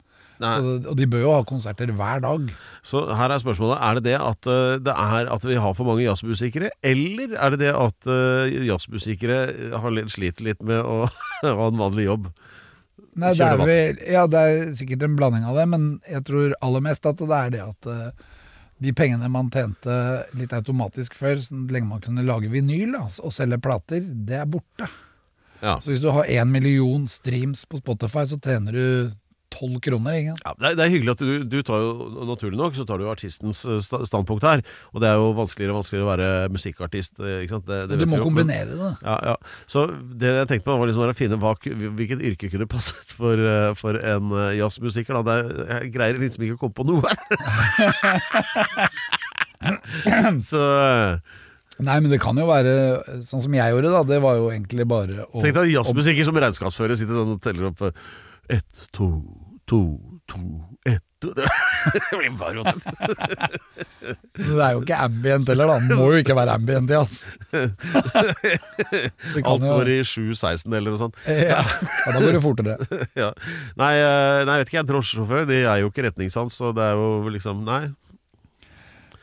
[0.43, 2.49] Så, og de bør jo ha konserter hver dag.
[2.87, 5.87] Så her er spørsmålet Er det det at eh, det er at vi har for
[5.87, 9.39] mange jazzmusikere, eller er det det at eh, jazzmusikere
[9.79, 11.07] har sliter litt med å
[11.47, 12.33] ha en vanlig jobb?
[13.13, 16.55] Nei, det er, vel, ja, det er sikkert en blanding av det, men jeg tror
[16.65, 17.91] aller mest at det er det at
[18.83, 19.95] de pengene man tjente
[20.39, 24.49] litt automatisk før, så lenge man kunne lage vinyl da, og selge plater, det er
[24.51, 24.89] borte.
[25.63, 25.77] Ja.
[25.79, 28.87] Så hvis du har én million streams på Spotify, så tjener du
[29.53, 30.17] tolv kroner.
[30.19, 30.35] Ikke?
[30.43, 31.91] Ja, det, er, det er hyggelig at du, du tar jo
[32.33, 34.63] Naturlig nok så tar du artistens eh, standpunkt her.
[34.93, 37.15] Og det er jo vanskeligere og vanskeligere å være musikkartist.
[37.21, 37.67] eh, Ikke sant?
[37.69, 38.93] Det, det Du må jo, men- kombinere det.
[39.05, 39.37] Ja, ja.
[39.71, 39.87] Så
[40.19, 43.73] det jeg tenkte på var liksom å finne hva, hvilket yrke kunne passet for, eh,
[43.79, 45.21] for en jazzmusiker.
[45.21, 45.23] Da.
[45.29, 45.37] Det,
[45.69, 47.07] er- jeg greier liksom ikke å komme på noe.
[50.43, 50.63] så
[51.83, 52.73] Nei, men det kan jo være
[53.27, 54.03] sånn som jeg gjorde, da.
[54.07, 57.71] Det var jo egentlig bare å tenk deg jazzmusiker som regnskapsfører sitter sånn og teller
[57.73, 57.81] opp
[58.53, 59.09] ett, to,
[59.73, 59.81] to,
[60.31, 60.39] to,
[60.87, 61.03] ett.
[61.23, 62.63] Det blir bare.
[62.67, 62.81] Men
[64.35, 65.77] Det er jo ikke ambient heller, da.
[65.87, 67.23] Det må jo ikke være ambient i altså.
[67.53, 71.19] Det Alt jo går i 7-16 eller noe sånt.
[71.29, 72.77] ja, ja, da går det fortere.
[73.23, 73.31] Ja.
[73.79, 75.45] Nei, eh, nei, jeg vet ikke, jeg drosjesjåfør.
[75.51, 77.85] De er jo ikke retningssans, så det er jo liksom Nei.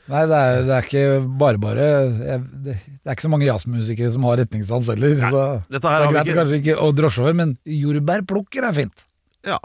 [0.10, 1.04] Nei, det er, det er ikke
[1.38, 1.84] bare bare.
[1.86, 5.20] Jeg, det, det er ikke så mange jazzmusikere som har retningssans heller.
[5.22, 9.06] Så dette det er greit ikke- kanskje ikke å drosjesjåfør, men jordbærplukker er fint.
[9.46, 9.60] Ja.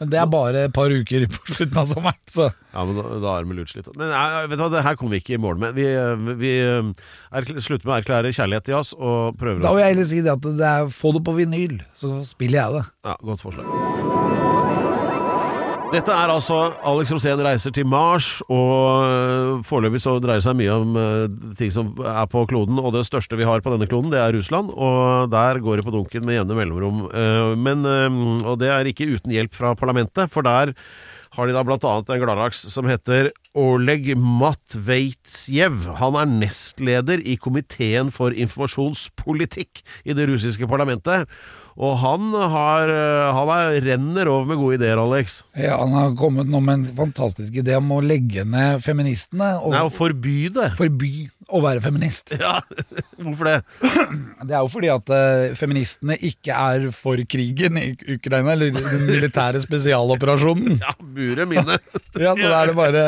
[0.00, 2.20] Men det er bare et par uker på slutten av sommeren.
[2.32, 3.90] Så Ja, men da, da er det lurt slitt.
[3.98, 5.76] Men nei, vet du hva, det her kommer vi ikke i mål med.
[5.76, 5.86] Vi,
[6.40, 10.10] vi er, slutter med å erklære kjærlighet til jazz og prøver da vil jeg heller
[10.14, 12.86] si det at det er få det på vinyl, så spiller jeg det.
[13.10, 14.19] Ja, Godt forslag.
[15.90, 20.54] Dette er altså Alex Rosén reiser til Mars, og øh, foreløpig så dreier det seg
[20.60, 21.24] mye om øh,
[21.58, 24.30] ting som er på kloden, og det største vi har på denne kloden, det er
[24.36, 27.08] Russland, og der går det på dunken med jevne mellomrom.
[27.10, 27.82] Eh, Men,
[28.46, 30.76] og det er ikke uten hjelp fra parlamentet, for der
[31.34, 35.84] har de da blant annet en gladlaks som heter Oleg Matveitsjev.
[36.00, 41.30] Han er nestleder i komiteen for informasjonspolitikk i det russiske parlamentet.
[41.78, 45.42] Og han, har, øh, han er, renner over med gode ideer, Alex.
[45.56, 49.74] Ja, Han har kommet nå med en fantastisk idé om å legge ned feministene og
[49.74, 50.72] Nei, å forby det.
[50.78, 52.34] forby å være feminist.
[52.40, 52.60] Ja,
[53.20, 53.56] hvorfor det?
[54.46, 59.06] Det er jo fordi at eh, feministene ikke er for krigen i Ukraina, eller den
[59.08, 60.80] militære spesialoperasjonen.
[60.84, 61.78] Ja, buret mine.
[62.24, 63.04] Ja, så da er det bare,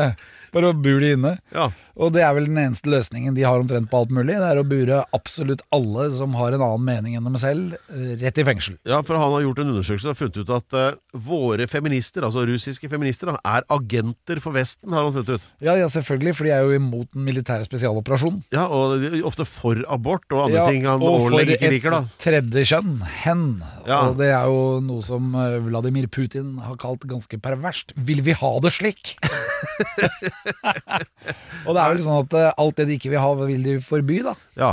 [0.52, 1.32] bare å bure de inne.
[1.54, 1.70] Ja.
[1.96, 4.36] Og det er vel den eneste løsningen de har omtrent på alt mulig.
[4.40, 8.14] Det er å bure absolutt alle som har en annen mening enn dem selv, eh,
[8.22, 8.78] rett i fengsel.
[8.88, 12.46] ja, for han har gjort en undersøkelse og funnet ut at uh, våre feminister, altså
[12.48, 15.48] russiske feminister, da, er agenter for Vesten, har han funnet ut.
[15.60, 18.42] Ja, ja, selvfølgelig, for de er jo imot den militære spesialoperasjonen.
[18.54, 21.68] Ja, og ofte for abort og andre Ja, ting han og for liker, da.
[21.68, 23.44] et for et tredje kjønn, hen.
[23.86, 24.06] Ja.
[24.08, 27.92] Og det er jo noe som eh, Vladimir Putin har kalt ganske perverst.
[27.96, 29.16] Vil vi ha det slik?
[31.66, 33.76] og det er vel sånn at eh, alt det de ikke vil ha, vil de
[33.84, 34.34] forby, da.
[34.58, 34.72] Ja.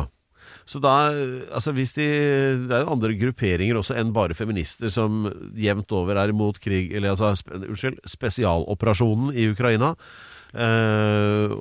[0.70, 1.10] Så da,
[1.56, 2.06] altså hvis de
[2.70, 5.24] Det er jo andre grupperinger også enn bare feminister som
[5.58, 9.96] jevnt over er imot krig Eller altså, spe, unnskyld, spesialoperasjonen i Ukraina.
[10.50, 11.56] Eh,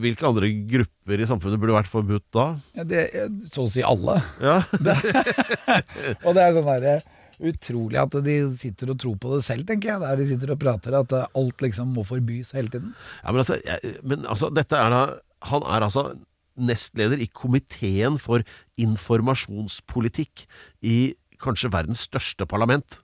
[0.00, 2.46] hvilke andre grupper i samfunnet burde vært forbudt da?
[2.76, 3.04] Ja, det,
[3.52, 4.18] så å si alle.
[4.40, 4.58] Ja,
[6.26, 6.98] Og det er sånn derre
[7.40, 10.02] utrolig at de sitter og tror på det selv, tenker jeg.
[10.02, 12.94] Der de sitter og prater at eh, alt liksom må forbys hele tiden.
[13.22, 15.04] ja men, altså, jeg, men altså, dette er da
[15.46, 16.16] Han er altså
[16.56, 18.40] nestleder i komiteen for
[18.80, 20.46] informasjonspolitikk
[20.80, 23.02] i kanskje verdens største parlament.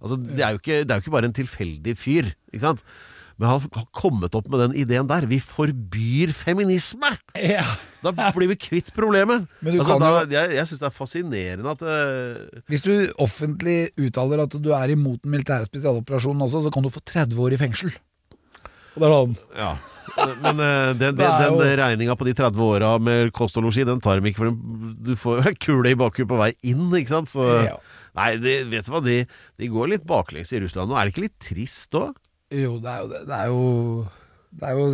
[0.00, 2.82] Altså, det er jo ikke, det er jo ikke bare en tilfeldig fyr, ikke sant?
[3.36, 5.26] Men han har kommet opp med den ideen der.
[5.28, 7.10] Vi forbyr feminisme!
[7.36, 7.64] Ja.
[8.00, 9.44] Da blir vi kvitt problemet.
[9.64, 12.62] Men du altså, kan da, jo- jeg jeg syns det er fascinerende at uh...
[12.72, 16.92] Hvis du offentlig uttaler at du er imot den militære spesialoperasjonen også, så kan du
[16.94, 17.92] få 30 år i fengsel.
[18.96, 19.74] Og det er sånn Ja.
[20.40, 23.66] Men uh, den, den, den, jo- den regninga på de 30 åra med kost og
[23.68, 24.56] losji, den tar de ikke, for
[25.10, 27.28] du får kule i bakhuet på vei inn, ikke sant?
[27.36, 27.76] Så, Ja.
[28.16, 29.18] Nei, de, vet du hva, de,
[29.60, 30.96] de går litt baklengs i Russland nå.
[30.96, 32.14] Er det ikke litt trist òg?
[32.54, 33.22] Jo, det er jo det.
[33.26, 33.62] Er jo,
[34.56, 34.90] det er jo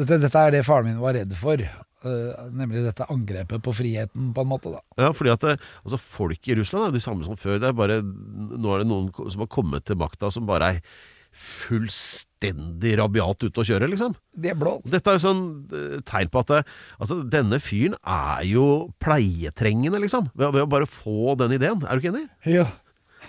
[0.00, 1.62] dette, dette er det faren min var redd for.
[2.00, 4.72] Uh, nemlig dette angrepet på friheten, på en måte.
[4.72, 7.58] da Ja, fordi at det, altså Folk i Russland er de samme som før.
[7.60, 10.84] Det er bare, nå er det noen som har kommet til makta som bare er
[11.30, 14.16] fullstendig rabiat ute å kjøre, liksom.
[14.34, 16.60] Det er blått Dette er jo sånn eh, tegn på at det,
[16.98, 18.64] altså, denne fyren er jo
[19.02, 20.30] pleietrengende, liksom.
[20.34, 21.84] Ved, ved å bare få den ideen.
[21.86, 22.26] Er du ikke enig?
[22.50, 22.66] Ja.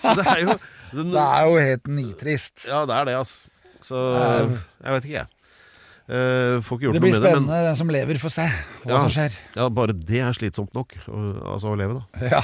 [0.01, 0.55] Så det er jo
[0.95, 2.65] den, Det er jo helt nitrist.
[2.65, 3.50] Ja, det er det, altså.
[3.85, 4.01] Så
[4.83, 5.27] jeg vet ikke, jeg.
[6.11, 8.47] Uh, Det blir med det, men spennende, den som lever, får se
[8.83, 8.99] hva Ja.
[8.99, 9.37] som skjer.
[9.55, 10.97] ja, bare det er slitsomt nok.
[11.07, 12.27] Altså å leve, da.
[12.35, 12.41] Ja.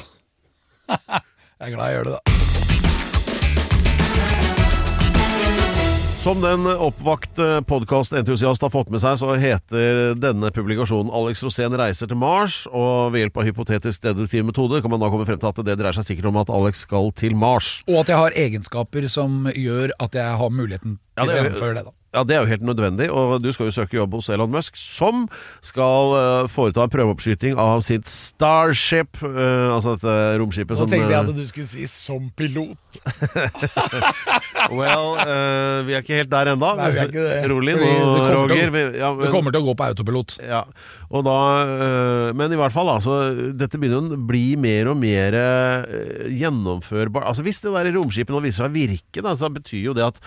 [1.60, 2.37] jeg er glad jeg gjør det, da.
[6.28, 12.10] Som den oppvakte podkastentusiast har fått med seg, så heter denne publikasjonen 'Alex Rosén reiser
[12.12, 12.66] til Mars'.
[12.68, 15.78] Og ved hjelp av hypotetisk deduktiv metode kan man da komme frem til at det
[15.80, 17.80] dreier seg sikkert om at Alex skal til Mars.
[17.88, 21.44] Og at jeg har egenskaper som gjør at jeg har muligheten Ja, til det å
[21.46, 21.86] gjennomføre det.
[21.88, 24.50] da Ja, Det er jo helt nødvendig, og du skal jo søke jobb hos Elon
[24.50, 25.28] Musk, som
[25.66, 31.14] skal uh, foreta en prøveoppskyting av sitt Starship, uh, altså dette romskipet Nå som tenkte
[31.14, 33.02] jeg eh, at du skulle si 'som pilot'.
[34.74, 36.72] Well, uh, vi er ikke helt der ennå.
[36.76, 36.88] Det.
[36.90, 38.74] Nå, det til å- Roger.
[38.74, 40.40] Vi, ja, men- kommer til å gå på autopilot.
[40.42, 40.64] Ja,
[41.10, 41.38] og da,
[42.36, 45.32] men i hvert fall altså, Dette begynner å bli mer og mer
[46.28, 49.94] gjennomførbart Altså Hvis det der romskipet nå viser seg å virke da, Så betyr jo
[49.96, 50.20] det at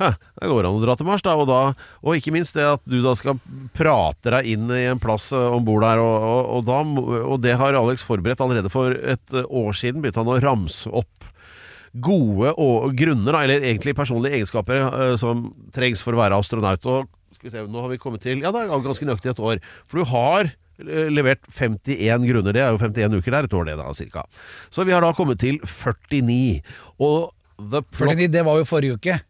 [0.00, 1.60] Hæ, det går an å dra til Mars da Og, da,
[2.00, 3.40] og ikke minst det at du da skal
[3.76, 6.78] prate deg inn i en plass om ombord der og, og, da,
[7.22, 10.90] og det har Alex forberedt allerede for et øh, år siden Begynte han å ramse
[10.90, 11.28] opp
[11.92, 12.54] gode
[12.96, 16.88] grunner, da, eller egentlig personlige egenskaper eh, som trengs for å være astronaut.
[16.88, 19.42] Og skal vi se, nå har vi kommet til Ja, det er ganske nøyaktig et
[19.42, 19.60] år.
[19.90, 22.56] For du har eh, levert 51 grunner.
[22.56, 24.24] Det er jo 51 uker der, et år det da, cirka.
[24.72, 26.62] Så vi har da kommet til 49.
[27.02, 29.20] Og the plot 49, det var jo forrige uke.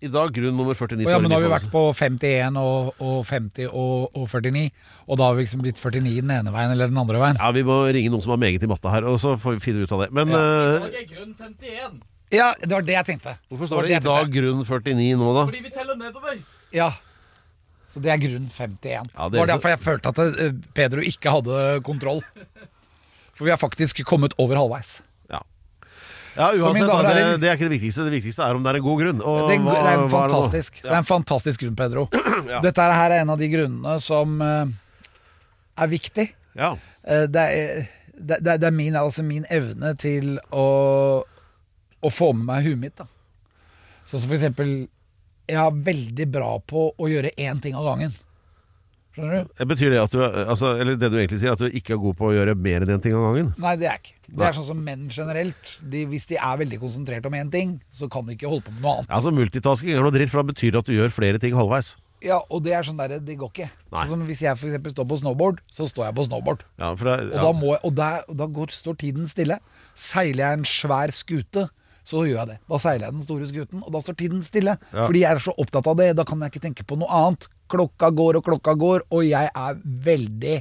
[0.00, 1.04] I dag grunn nummer 49.
[1.04, 4.70] Oh, ja, men nå har vi vært på 51 og, og 50 og, og 49.
[5.06, 7.36] Og da har vi liksom blitt 49 den ene veien eller den andre veien.
[7.38, 9.64] Ja, Vi må ringe noen som har meget i matte her, og så får vi
[9.66, 10.08] finne ut av det.
[10.16, 10.86] Men eh,
[12.34, 13.36] Ja, det var det jeg tenkte.
[13.52, 15.44] hvorfor står det det i dag grunn 49 nå, da?
[15.50, 16.40] Fordi vi teller nedover.
[16.74, 16.88] Ja.
[17.92, 18.82] Så det er grunn 51.
[18.90, 22.24] Ja, det, det er var så- derfor jeg følte at eh, Pedro ikke hadde kontroll.
[23.36, 24.96] For vi har faktisk kommet over halvveis.
[26.36, 26.50] Ja.
[26.52, 28.04] Ja, uansett, da, det, det er ikke det viktigste.
[28.06, 29.20] Det viktigste er om det er en god grunn.
[29.24, 32.06] Og Det er, det er en fantastisk Det er en fantastisk grunn, Pedro.
[32.66, 34.74] Dette her er en av de grunnene som eh,
[35.80, 36.26] er viktig.
[36.58, 36.74] Ja.
[37.06, 40.66] Eh, det, er, det, det, det er min, altså min evne til å,
[41.24, 43.00] å få med meg huet mitt.
[43.00, 43.08] Da.
[44.06, 44.76] Sånn som for eksempel
[45.50, 48.14] Jeg er veldig bra på å gjøre én ting av gangen.
[49.16, 49.52] Skjønner du?
[49.56, 52.00] Det Betyr det at du altså, Eller det du egentlig sier, at du ikke er
[52.02, 53.52] god på å gjøre mer enn én ting av gangen?
[53.62, 54.16] Nei, det er ikke.
[54.26, 55.76] Det er sånn som menn generelt.
[55.80, 58.74] De, hvis de er veldig konsentrert om én ting, så kan de ikke holde på
[58.74, 59.08] med noe annet.
[59.08, 61.56] Ja, altså Multitasking er noe dritt, for da betyr det at du gjør flere ting
[61.56, 61.94] halvveis.
[62.24, 63.70] Ja, og det er sånn der, det går ikke.
[63.92, 66.64] Sånn som Hvis jeg eksempel står på snowboard, så står jeg på snowboard.
[66.80, 69.58] Ja, for det, Og da, må og der, da går, står tiden stille.
[69.94, 71.66] Seiler jeg en svær skute,
[72.06, 72.56] så gjør jeg det.
[72.70, 74.76] Da seiler jeg den store skuten, og da står tiden stille.
[74.92, 75.04] Ja.
[75.04, 76.08] Fordi jeg er så opptatt av det.
[76.18, 77.48] Da kan jeg ikke tenke på noe annet.
[77.68, 80.58] Klokka går og klokka går, og jeg er veldig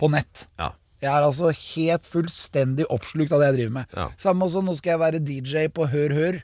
[0.00, 0.46] på nett.
[0.60, 0.72] Ja.
[1.00, 3.94] Jeg er altså helt fullstendig oppslukt av det jeg driver med.
[3.96, 4.08] Ja.
[4.20, 6.38] Samme også, nå skal jeg være DJ på Hør Hør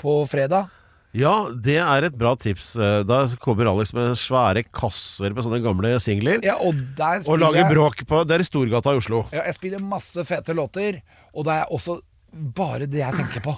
[0.00, 0.70] på fredag.
[1.14, 2.72] ja, det er et bra tips.
[2.80, 6.40] Eh, Da kommer Alex med svære kasser med sånne gamle singler.
[6.42, 6.74] Ja, og
[7.28, 9.22] Og lager bråk på Det er i Storgata i Oslo.
[9.32, 11.02] Ja, jeg spiller masse fete låter,
[11.34, 12.00] og det er også
[12.32, 13.54] bare det jeg tenker på.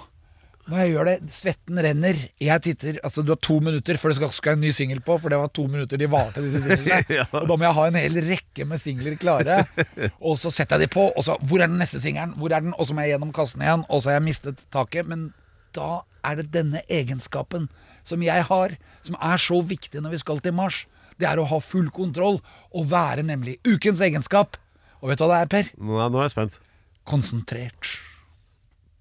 [0.67, 2.17] Når jeg gjør det, svetten renner.
[2.43, 5.15] Jeg titter, altså Du har to minutter før det skal, skal en ny singel på,
[5.21, 6.99] for det var to minutter de varte, disse singlene.
[7.17, 7.23] Ja.
[7.39, 9.61] Og da må jeg ha en hel rekke med singler klare.
[10.19, 12.35] Og så setter jeg de på, og så Hvor er den neste singelen?
[12.37, 12.75] Hvor er den?
[12.75, 15.07] Og så må jeg gjennom kassen igjen, og så har jeg mistet taket.
[15.07, 15.29] Men
[15.77, 17.69] da er det denne egenskapen
[18.07, 18.75] som jeg har,
[19.07, 20.83] som er så viktig når vi skal til Mars.
[21.17, 22.41] Det er å ha full kontroll,
[22.75, 24.59] og være nemlig ukens egenskap.
[24.99, 25.71] Og vet du hva det er, Per?
[25.79, 26.59] Nå, nå er jeg spent.
[27.07, 27.95] Konsentrert.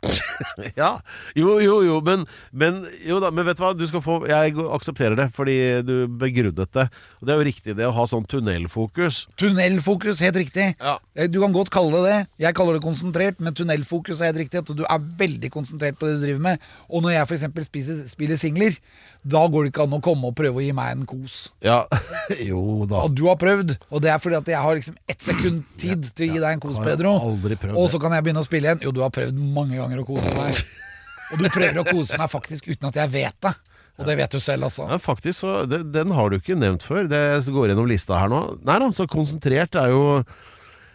[0.76, 1.00] Ja,
[1.36, 3.72] jo, jo, jo, men, men, jo da, men vet du hva?
[3.76, 5.56] Du skal få, jeg aksepterer det, fordi
[5.86, 6.86] du begrunnet det.
[7.20, 9.22] Og det er jo riktig, det å ha sånn tunnelfokus.
[9.40, 10.68] Tunnelfokus, helt riktig.
[10.80, 10.96] Ja.
[11.16, 12.20] Eh, Du kan godt kalle det det.
[12.46, 14.62] Jeg kaller det konsentrert, men tunnelfokus er helt riktig.
[14.62, 16.70] At du er veldig konsentrert på det du driver med.
[16.90, 18.10] Og når jeg f.eks.
[18.12, 18.78] spiller singler,
[19.26, 21.36] da går det ikke an å komme og prøve å gi meg en kos.
[21.64, 21.80] Ja,
[22.50, 23.02] jo da.
[23.04, 26.06] Og du har prøvd, og det er fordi at jeg har liksom ett sekund tid
[26.12, 27.16] til å gi deg en kos, Pedro.
[27.74, 28.84] Og så kan jeg begynne å spille igjen.
[28.86, 30.62] Jo, du har prøvd mange ganger å kose meg.
[31.34, 33.56] Og du prøver å kose meg faktisk uten at jeg vet det.
[33.96, 34.84] Og det vet du selv, altså.
[34.90, 37.08] Ja, faktisk så, det, Den har du ikke nevnt før.
[37.10, 38.42] Det går gjennom lista her nå.
[38.66, 40.02] Nei da, så konsentrert er jo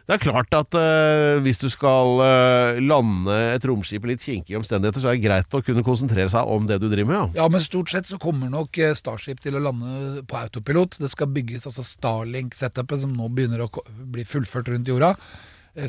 [0.08, 4.58] Det er klart at uh, hvis du skal uh, lande et romskip i litt kinkige
[4.60, 7.38] omstendigheter, så er det greit å kunne konsentrere seg om det du driver med.
[7.38, 7.42] Ja.
[7.42, 11.00] Ja, men stort sett så kommer nok eh, Starship til å lande på autopilot.
[11.02, 13.70] Det skal bygges altså Starlink-setupet, som nå begynner å
[14.14, 15.16] bli fullført rundt jorda.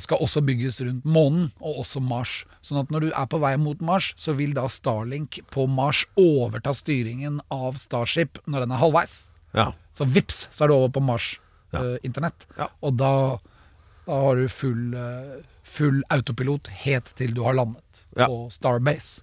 [0.01, 2.37] Skal også bygges rundt månen, og også Mars.
[2.63, 6.05] Sånn at når du er på vei mot Mars, så vil da Starlink på Mars
[6.21, 9.17] overta styringen av Starship når den er halvveis.
[9.59, 9.73] Ja.
[9.93, 11.35] Så vips, så er du over på Mars
[11.73, 11.97] Ja.
[12.59, 12.67] Ja.
[12.85, 13.11] Og da,
[14.07, 18.27] da har du full, eh, full autopilot helt til du har landet Ja.
[18.27, 19.23] på Starbase.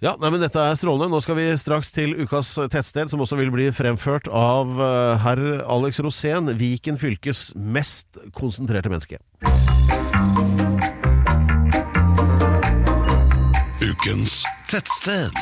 [0.00, 1.08] Ja, nei, men Dette er strålende.
[1.08, 5.40] Nå skal vi straks til ukas tettsted, som også vil bli fremført av eh, herr
[5.64, 9.18] Alex Rosén, Viken fylkes mest konsentrerte menneske.
[13.80, 15.32] Ukens Tettsted.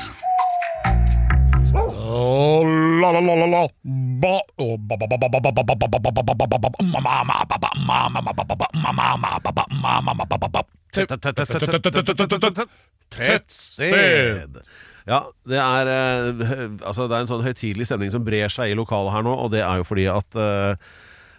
[13.15, 14.61] Tettsted!
[15.05, 18.79] Ja, det er, eh, altså det er en sånn høytidelig stemning som brer seg i
[18.79, 20.87] lokalet her nå, og det er jo fordi at eh,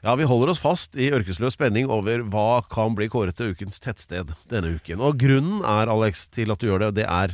[0.05, 3.81] ja, vi holder oss fast i ørkesløs spenning over hva kan bli kåret til ukens
[3.81, 5.01] tettsted denne uken.
[5.01, 7.33] Og grunnen er, Alex, til at du gjør det, det er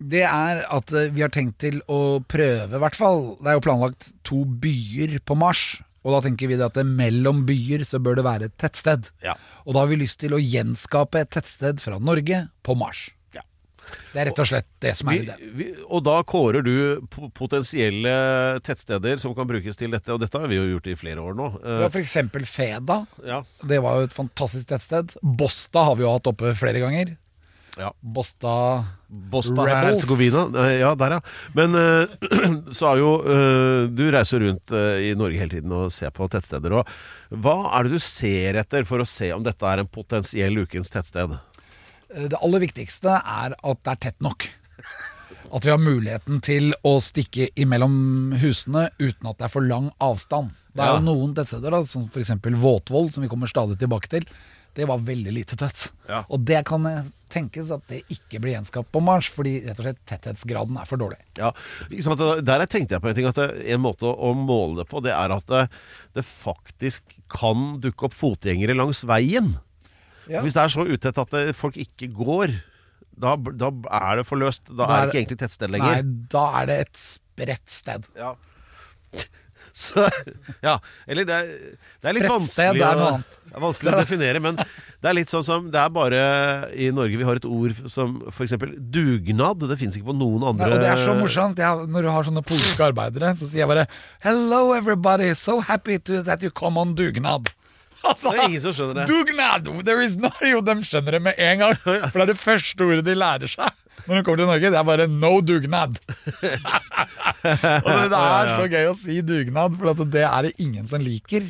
[0.00, 3.58] Det er at eh, vi har tenkt til å prøve, i hvert fall Det er
[3.58, 5.62] jo planlagt to byer på Mars.
[6.00, 9.10] Og da tenker vi at det mellom byer så bør det være et tettsted.
[9.20, 9.34] Ja.
[9.66, 13.10] Og da har vi lyst til å gjenskape et tettsted fra Norge på Mars.
[13.36, 13.42] Ja.
[14.14, 15.76] Det er rett og slett det som er ideen.
[15.92, 17.04] Og da kårer du
[17.36, 18.14] potensielle
[18.64, 21.36] tettsteder som kan brukes til dette, og dette har vi jo gjort i flere år
[21.36, 21.52] nå.
[21.84, 22.16] Ja, f.eks.
[22.48, 23.02] Feda.
[23.28, 25.12] ja, Det var jo et fantastisk tettsted.
[25.20, 27.18] Bosta har vi jo hatt oppe flere ganger.
[27.80, 27.90] Ja.
[28.00, 28.52] Bosta
[29.10, 30.44] Bosnia-Hercegovina.
[30.66, 31.20] Eh, Ja, der, ja.
[31.56, 32.06] Men uh,
[32.76, 36.28] så er jo uh, Du reiser rundt uh, i Norge hele tiden og ser på
[36.30, 36.76] tettsteder.
[36.80, 40.62] Og hva er det du ser etter for å se om dette er en potensiell
[40.62, 41.36] ukens tettsted?
[42.10, 44.48] Det aller viktigste er at det er tett nok.
[45.50, 49.88] At vi har muligheten til å stikke imellom husene uten at det er for lang
[50.02, 50.52] avstand.
[50.74, 50.98] Det er Ja.
[51.00, 52.30] jo noen tettsteder, da, som f.eks.
[52.62, 54.26] Våtvoll, som vi kommer stadig tilbake til.
[54.74, 55.88] Det var veldig lite tett.
[56.08, 56.22] Ja.
[56.30, 56.84] Og det kan
[57.30, 61.00] tenkes at det ikke blir gjenskapt på Mars, fordi rett og slett tetthetsgraden er for
[61.00, 61.18] dårlig.
[61.38, 61.50] Ja?
[61.90, 65.34] Der tenkte jeg på en ting at En måte å måle det på, det er
[65.34, 65.64] at det,
[66.18, 69.52] det faktisk kan dukke opp fotgjengere langs veien.
[70.30, 70.42] Ja.
[70.44, 72.54] Hvis det er så utett at folk ikke går,
[73.20, 74.64] da, da er det for løst.
[74.70, 76.10] Da, Da er det ikke egentlig tettsted Nei, lenger.
[76.32, 78.06] da er det et spredt sted.
[78.18, 78.34] Ja.
[79.82, 80.02] Så,
[80.64, 81.50] ja, eller det er,
[82.02, 83.10] det er litt vanskelig, å,
[83.46, 86.22] det er vanskelig å definere, men det er litt sånn som Det er bare
[86.74, 88.56] i Norge vi har et ord som f.eks.
[88.92, 89.62] dugnad.
[89.70, 91.62] Det fins ikke på noen andre Nei, og det er så morsomt.
[91.62, 93.86] Jeg, når du har sånne polske arbeidere, så sier jeg bare
[94.26, 97.48] Hello everybody, so happy to, that you come on dugnad.
[98.00, 99.08] Det er ingen som skjønner det.
[99.10, 99.66] Dugnad!
[99.84, 101.74] There is no, jo, de skjønner det med en gang.
[101.84, 103.68] For det er det første ordet de lærer seg
[104.06, 104.70] når hun kommer til Norge.
[104.72, 105.98] Det er bare no dugnad.
[107.84, 111.02] og det, er så gøy å si dugnad, for at det er det ingen som
[111.04, 111.46] liker.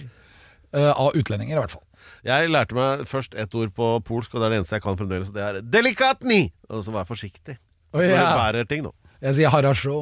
[0.70, 1.86] Uh, av utlendinger, i hvert fall.
[2.26, 4.98] Jeg lærte meg først ett ord på polsk, og det er det eneste jeg kan
[4.98, 5.32] fremdeles.
[5.34, 6.42] Det er delikatni!
[6.70, 7.56] så vær forsiktig.
[7.90, 8.92] Å, Når du bærer ting, nå.
[9.20, 9.96] Jeg sier harasjå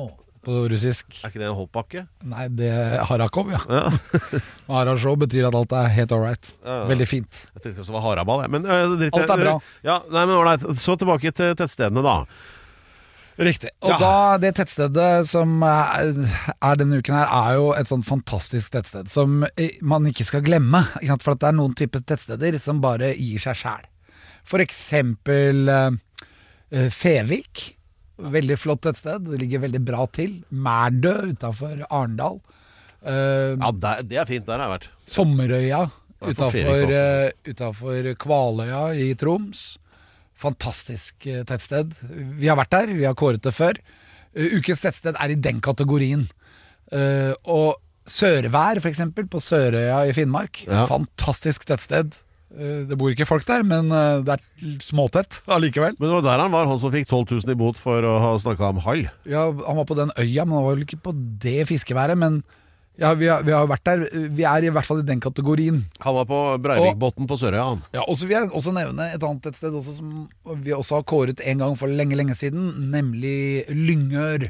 [0.49, 1.21] på russisk.
[1.21, 2.05] Er ikke det en hoppbakke?
[2.29, 3.61] Nei, det er harakov, ja.
[3.69, 3.83] ja.
[4.73, 6.53] harasjå betyr at alt er helt ålreit.
[6.65, 7.43] Veldig fint.
[7.55, 8.55] Jeg tenkte det var haraball, jeg.
[8.57, 9.57] Men, øh, dritt Alt er bra.
[9.85, 10.65] Ja, nei, men ålreit.
[10.81, 12.23] Så tilbake til tettstedene, da.
[13.39, 13.71] Riktig.
[13.87, 13.99] Og Ja.
[13.99, 16.09] da, det tettstedet som er,
[16.81, 20.81] denne uken her, er jo et sånn fantastisk tettsted som eh, man ikke skal glemme.
[21.03, 21.21] Ikke?
[21.23, 23.87] For at det er noen typer tettsteder som bare gir seg sjæl.
[24.49, 26.01] For eksempel Fevik
[26.73, 27.78] eh, Fevik.
[28.19, 29.27] Veldig flott tettsted.
[29.31, 30.41] Det ligger veldig bra til.
[30.51, 32.41] Mærdø utafor Arendal.
[32.99, 34.47] Uh, Ja, der, Det er fint.
[34.47, 34.89] Der har jeg vært.
[35.07, 35.85] Sommerøya
[36.19, 39.77] utafor uh, utenfor Kvaløya i Troms.
[40.39, 41.97] Fantastisk eh, tettsted.
[42.39, 43.79] Vi har vært der, vi har kåret det før.
[44.39, 46.29] Eh, ukens tettsted er i den kategorien.
[46.95, 50.63] Eh, og Sørvær, f.eks., på Sørøya i Finnmark.
[50.69, 50.87] Ja.
[50.89, 52.21] Fantastisk tettsted.
[52.57, 55.99] Eh, det bor ikke folk der, men eh, det er småtett allikevel.
[55.99, 58.15] Men det var der han var, han som fikk 12 000 i bot for å
[58.23, 59.05] ha snakka om hall?
[59.29, 61.13] Ja, han var på den øya, men han var vel ikke på
[61.45, 62.17] det fiskeværet.
[62.21, 62.41] Men
[62.99, 64.07] ja, vi har, vi har vært der.
[64.35, 65.85] Vi er i hvert fall i den kategorien.
[66.03, 67.85] Han var på Breivikbotn på Sørøya, han.
[67.95, 70.15] Ja, og så vil jeg også nevne et annet et sted også som
[70.65, 74.49] vi også har kåret en gang for lenge, lenge siden, nemlig Lyngør.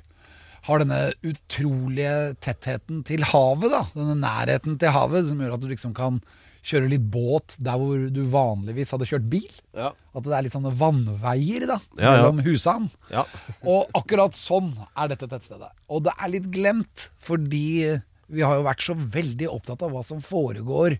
[0.68, 3.84] Har denne utrolige tettheten til havet, da.
[3.96, 6.22] Denne nærheten til havet som gjør at du liksom kan
[6.66, 9.48] kjøre litt båt der hvor du vanligvis hadde kjørt bil.
[9.76, 9.92] Ja.
[10.16, 12.90] At det er litt sånne vannveier da, Ja, mellom husene.
[13.12, 13.24] Ja.
[13.64, 15.70] Og akkurat sånn er dette tettstedet.
[15.92, 17.98] Og det er litt glemt, fordi
[18.28, 20.98] vi har jo vært så veldig opptatt av hva som foregår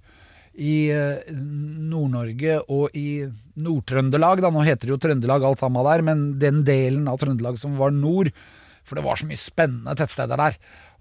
[0.59, 3.23] i eh, Nord-Norge og i
[3.63, 4.43] Nord-Trøndelag.
[4.43, 7.95] Nå heter det jo Trøndelag alt sammen der, men den delen av Trøndelag som var
[7.95, 8.33] nord.
[8.89, 10.57] For det var så mye spennende tettsteder der.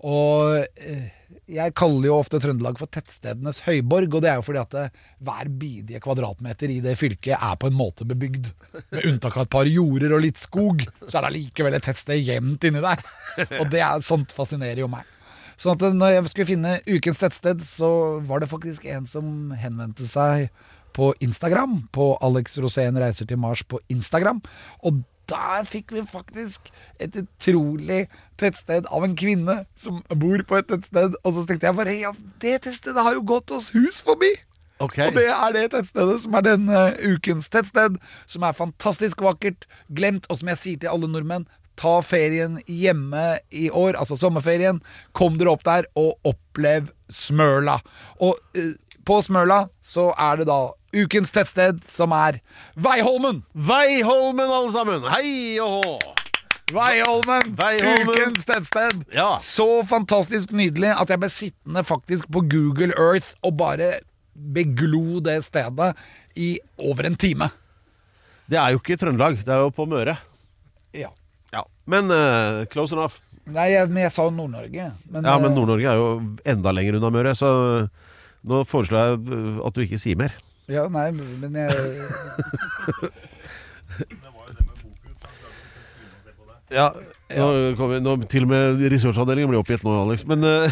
[0.05, 1.07] Og eh,
[1.51, 4.85] jeg kaller jo ofte Trøndelag for tettstedenes høyborg, og det er jo fordi at det,
[5.27, 8.49] hver bidige kvadratmeter i det fylket er på en måte bebygd.
[8.93, 12.23] Med unntak av et par jorder og litt skog, så er det allikevel et tettsted
[12.23, 13.03] jevnt inni der.
[13.59, 15.07] Og det er sånt fascinerer jo meg.
[15.57, 17.91] Sånn at når jeg skulle finne ukens tettsted, så
[18.29, 20.51] var det faktisk en som henvendte seg
[20.97, 24.39] på Instagram, på Alex Rosén reiser til Mars på Instagram.
[24.85, 26.71] Og der fikk vi faktisk
[27.03, 28.05] et utrolig
[28.39, 31.17] tettsted av en kvinne som bor på et tettsted.
[31.23, 32.13] Og så tenkte jeg bare ja,
[32.43, 34.33] det tettstedet har jo gått oss hus forbi!
[34.79, 35.07] Okay.
[35.09, 37.95] Og det er det tettstedet som er denne ukens tettsted,
[38.29, 41.47] som er fantastisk vakkert, glemt, og som jeg sier til alle nordmenn,
[41.77, 44.81] ta ferien hjemme i år, altså sommerferien.
[45.17, 47.77] Kom dere opp der og opplev Smøla.
[48.25, 48.73] Og eh,
[49.07, 50.59] på Smøla så er det da
[50.97, 52.41] ukens tettsted, som er
[52.75, 53.41] Veiholmen!
[53.53, 55.05] Veiholmen, alle sammen!
[55.11, 55.97] Hei og hå!
[56.75, 58.09] Veiholmen, Veiholmen.
[58.11, 59.05] ukens tettsted.
[59.15, 59.37] Ja.
[59.39, 63.93] Så fantastisk nydelig at jeg ble sittende faktisk på Google Earth og bare
[64.35, 65.93] beglo det stedet
[66.35, 67.47] i over en time.
[68.47, 70.17] Det er jo ikke i Trøndelag, det er jo på Møre.
[70.95, 71.13] Ja.
[71.55, 71.63] Ja.
[71.87, 73.21] Men uh, close enough.
[73.47, 74.75] Nei, jeg, men jeg sa Nord-Norge.
[74.75, 76.07] Ja, men eh, Nord-Norge er jo
[76.43, 77.51] enda lenger unna Møre, så
[78.43, 79.07] nå foreslår jeg
[79.37, 80.31] eh, at du ikke sier mer.
[80.67, 81.71] Ja, nei, men jeg
[86.67, 86.91] Ja,
[87.31, 87.45] nå,
[87.79, 90.25] kommer, nå Til og med researchavdelingen blir oppgitt nå, Alex.
[90.27, 90.71] Men, eh,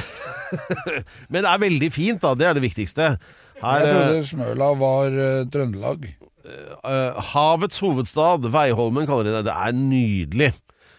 [1.32, 2.34] men det er veldig fint, da.
[2.36, 3.16] Det er det viktigste.
[3.62, 6.10] Her, Jeg eh, trodde Smøla var uh, Trøndelag.
[6.46, 9.46] Uh, havets hovedstad, Veiholmen kaller de det.
[9.48, 10.52] Det er nydelig.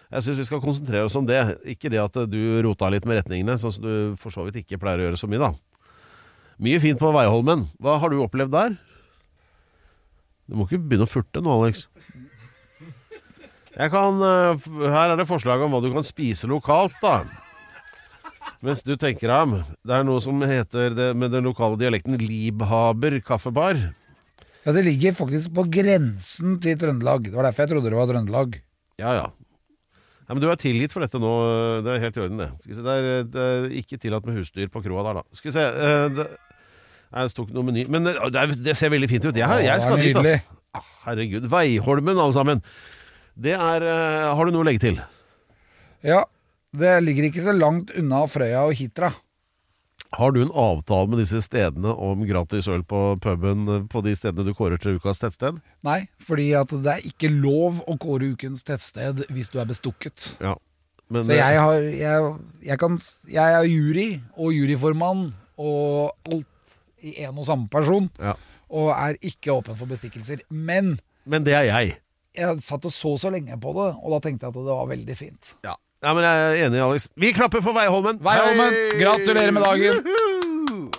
[0.07, 1.41] Jeg syns vi skal konsentrere oss om det.
[1.69, 4.79] Ikke det at du rota litt med retningene, sånn som du for så vidt ikke
[4.81, 5.51] pleier å gjøre så mye, da.
[6.57, 7.67] Mye fint på Veiholmen.
[7.77, 8.77] Hva har du opplevd der?
[10.47, 11.85] Du må ikke begynne å furte nå, Alex.
[13.77, 17.21] Jeg kan, eh, her er det forslag om hva du kan spise lokalt, da.
[18.65, 19.59] Mens du tenker ham.
[19.85, 23.77] Det er noe som heter det, med den lokale dialekten Liebhaber kaffebar.
[24.65, 27.29] Ja, Det ligger faktisk på grensen til Trøndelag.
[27.29, 28.57] Det var derfor jeg trodde det var Trøndelag.
[28.97, 29.27] Ja, ja.
[30.27, 31.31] ja men du er tilgitt for dette nå.
[31.85, 32.49] Det er helt i orden, det.
[32.65, 35.37] Se, det, er, det er ikke tillatt med husdyr på kroa der, da.
[35.37, 36.27] Skal vi se eh, det,
[37.13, 37.85] Nei, det sto ikke noe meny.
[37.91, 39.37] Men eh, det, det ser veldig fint ut.
[39.37, 40.57] Jeg, jeg skal dit, altså.
[40.77, 41.47] Ah, herregud.
[41.51, 42.63] Veiholmen, alle sammen.
[43.37, 44.99] Det er eh, Har du noe å legge til?
[46.05, 46.25] Ja,
[46.77, 49.13] det ligger ikke så langt unna Frøya og Hitra.
[50.15, 54.13] Har du en avtale med disse stedene om gratis øl på puben eh, på de
[54.15, 55.59] stedene du kårer til ukas tettsted?
[55.87, 60.31] Nei, fordi det er ikke lov å kåre ukens tettsted hvis du er bestukket.
[60.43, 60.55] Ja.
[61.07, 62.31] Men, Så jeg har jeg,
[62.67, 62.97] jeg, kan,
[63.31, 66.47] jeg er jury og juryformann og alt
[67.07, 68.09] i én og samme person.
[68.19, 68.35] Ja.
[68.67, 70.43] Og er ikke åpen for bestikkelser.
[70.49, 70.97] Men
[71.27, 71.97] men det er jeg.
[72.37, 74.87] jeg satt og så så lenge på det, og da tenkte jeg at det var
[74.87, 75.49] veldig fint.
[75.67, 75.73] Ja.
[76.03, 77.09] ja, men jeg er enig, Alex.
[77.19, 78.21] Vi klapper for Veiholmen.
[78.23, 79.01] Veiholmen, Hei!
[79.01, 80.93] gratulerer med dagen!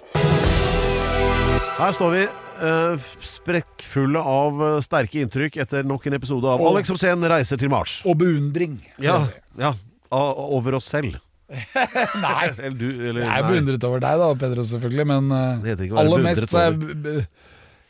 [1.78, 2.24] Her står vi,
[2.58, 7.60] uh, sprekkfulle av uh, sterke inntrykk etter nok en episode av Og- Alex Rosén reiser
[7.60, 8.00] til Mars.
[8.04, 8.80] Og beundring.
[9.00, 9.22] Ja,
[9.56, 9.72] ja
[10.10, 11.16] over oss selv.
[12.26, 13.48] Nei, Eller du, eller jeg er nei.
[13.48, 15.32] beundret over deg da, Pedro, selvfølgelig, men
[15.64, 17.24] være aller mest er jeg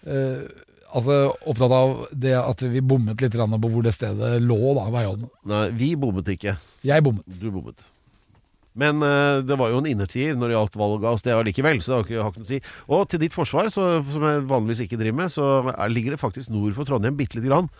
[0.06, 1.18] eh, altså,
[1.50, 5.30] opptatt av det at vi bommet litt på hvor det stedet lå, da, Veiholmen.
[5.50, 6.58] Nei, vi bommet ikke.
[6.86, 7.40] Jeg bommet.
[7.42, 7.88] Du bommet.
[8.78, 11.90] Men uh, det var jo en innertier når det gjaldt valg av sted allikevel, så
[11.90, 12.60] det har ikke, noe å si.
[12.94, 16.22] Og til ditt forsvar, så, som jeg vanligvis ikke driver med, så er, ligger det
[16.22, 17.70] faktisk nord for Trondheim bitte lite grann.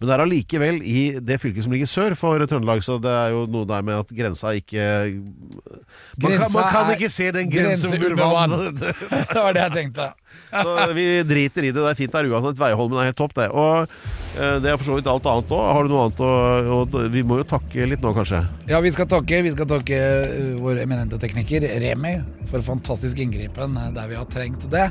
[0.00, 3.34] Men det er allikevel i det fylket som ligger sør for Trøndelag, så det er
[3.34, 4.86] jo noe der med at grensa ikke
[6.16, 8.80] Man, kan, man kan ikke se den grense grensen under vann!
[9.34, 10.08] det var det jeg tenkte.
[10.50, 11.78] så vi driter i det.
[11.82, 12.58] Det er fint der uansett.
[12.58, 13.50] Veiholmen er helt topp, det.
[13.52, 13.92] Og
[14.40, 15.64] eh, det er for så vidt alt annet òg.
[15.68, 16.32] Har du noe annet å
[16.78, 18.40] og Vi må jo takke litt nå, kanskje.
[18.72, 22.16] Ja, vi skal takke, vi skal takke uh, vår eminente tekniker Remi
[22.50, 24.88] for fantastisk inngripen uh, der vi har trengt det.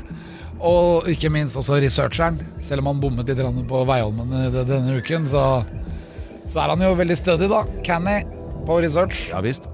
[0.60, 2.40] Og ikke minst også researcheren.
[2.60, 5.44] Selv om han bommet litt på Veiholmen uh, denne uken, så,
[6.50, 7.62] så er han jo veldig stødig, da.
[7.86, 8.20] Canny
[8.66, 9.28] på research.
[9.32, 9.70] Ja visst.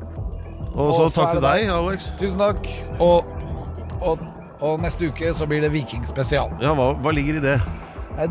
[0.77, 2.11] Og så takk til deg, Alex.
[2.21, 2.69] Tusen takk.
[3.01, 3.27] Og,
[4.05, 4.23] og,
[4.61, 6.53] og neste uke så blir det Vikingspesial.
[6.63, 7.57] Ja, hva, hva ligger i det?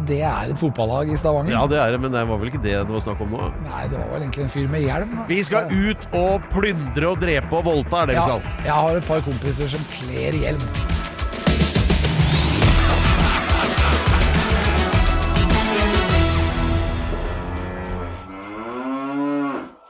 [0.08, 1.53] Det er et fotballag i Stavanger.
[1.53, 3.49] Ja, det er det, men det var vel ikke det det var snakk om nå?
[3.68, 5.12] Nei, det var vel egentlig en fyr med hjelm.
[5.20, 5.26] da.
[5.30, 8.66] Vi skal ut og plyndre og drepe og voldta, er det vi Ja, skal.
[8.66, 10.66] jeg har et par kompiser som kler hjelm.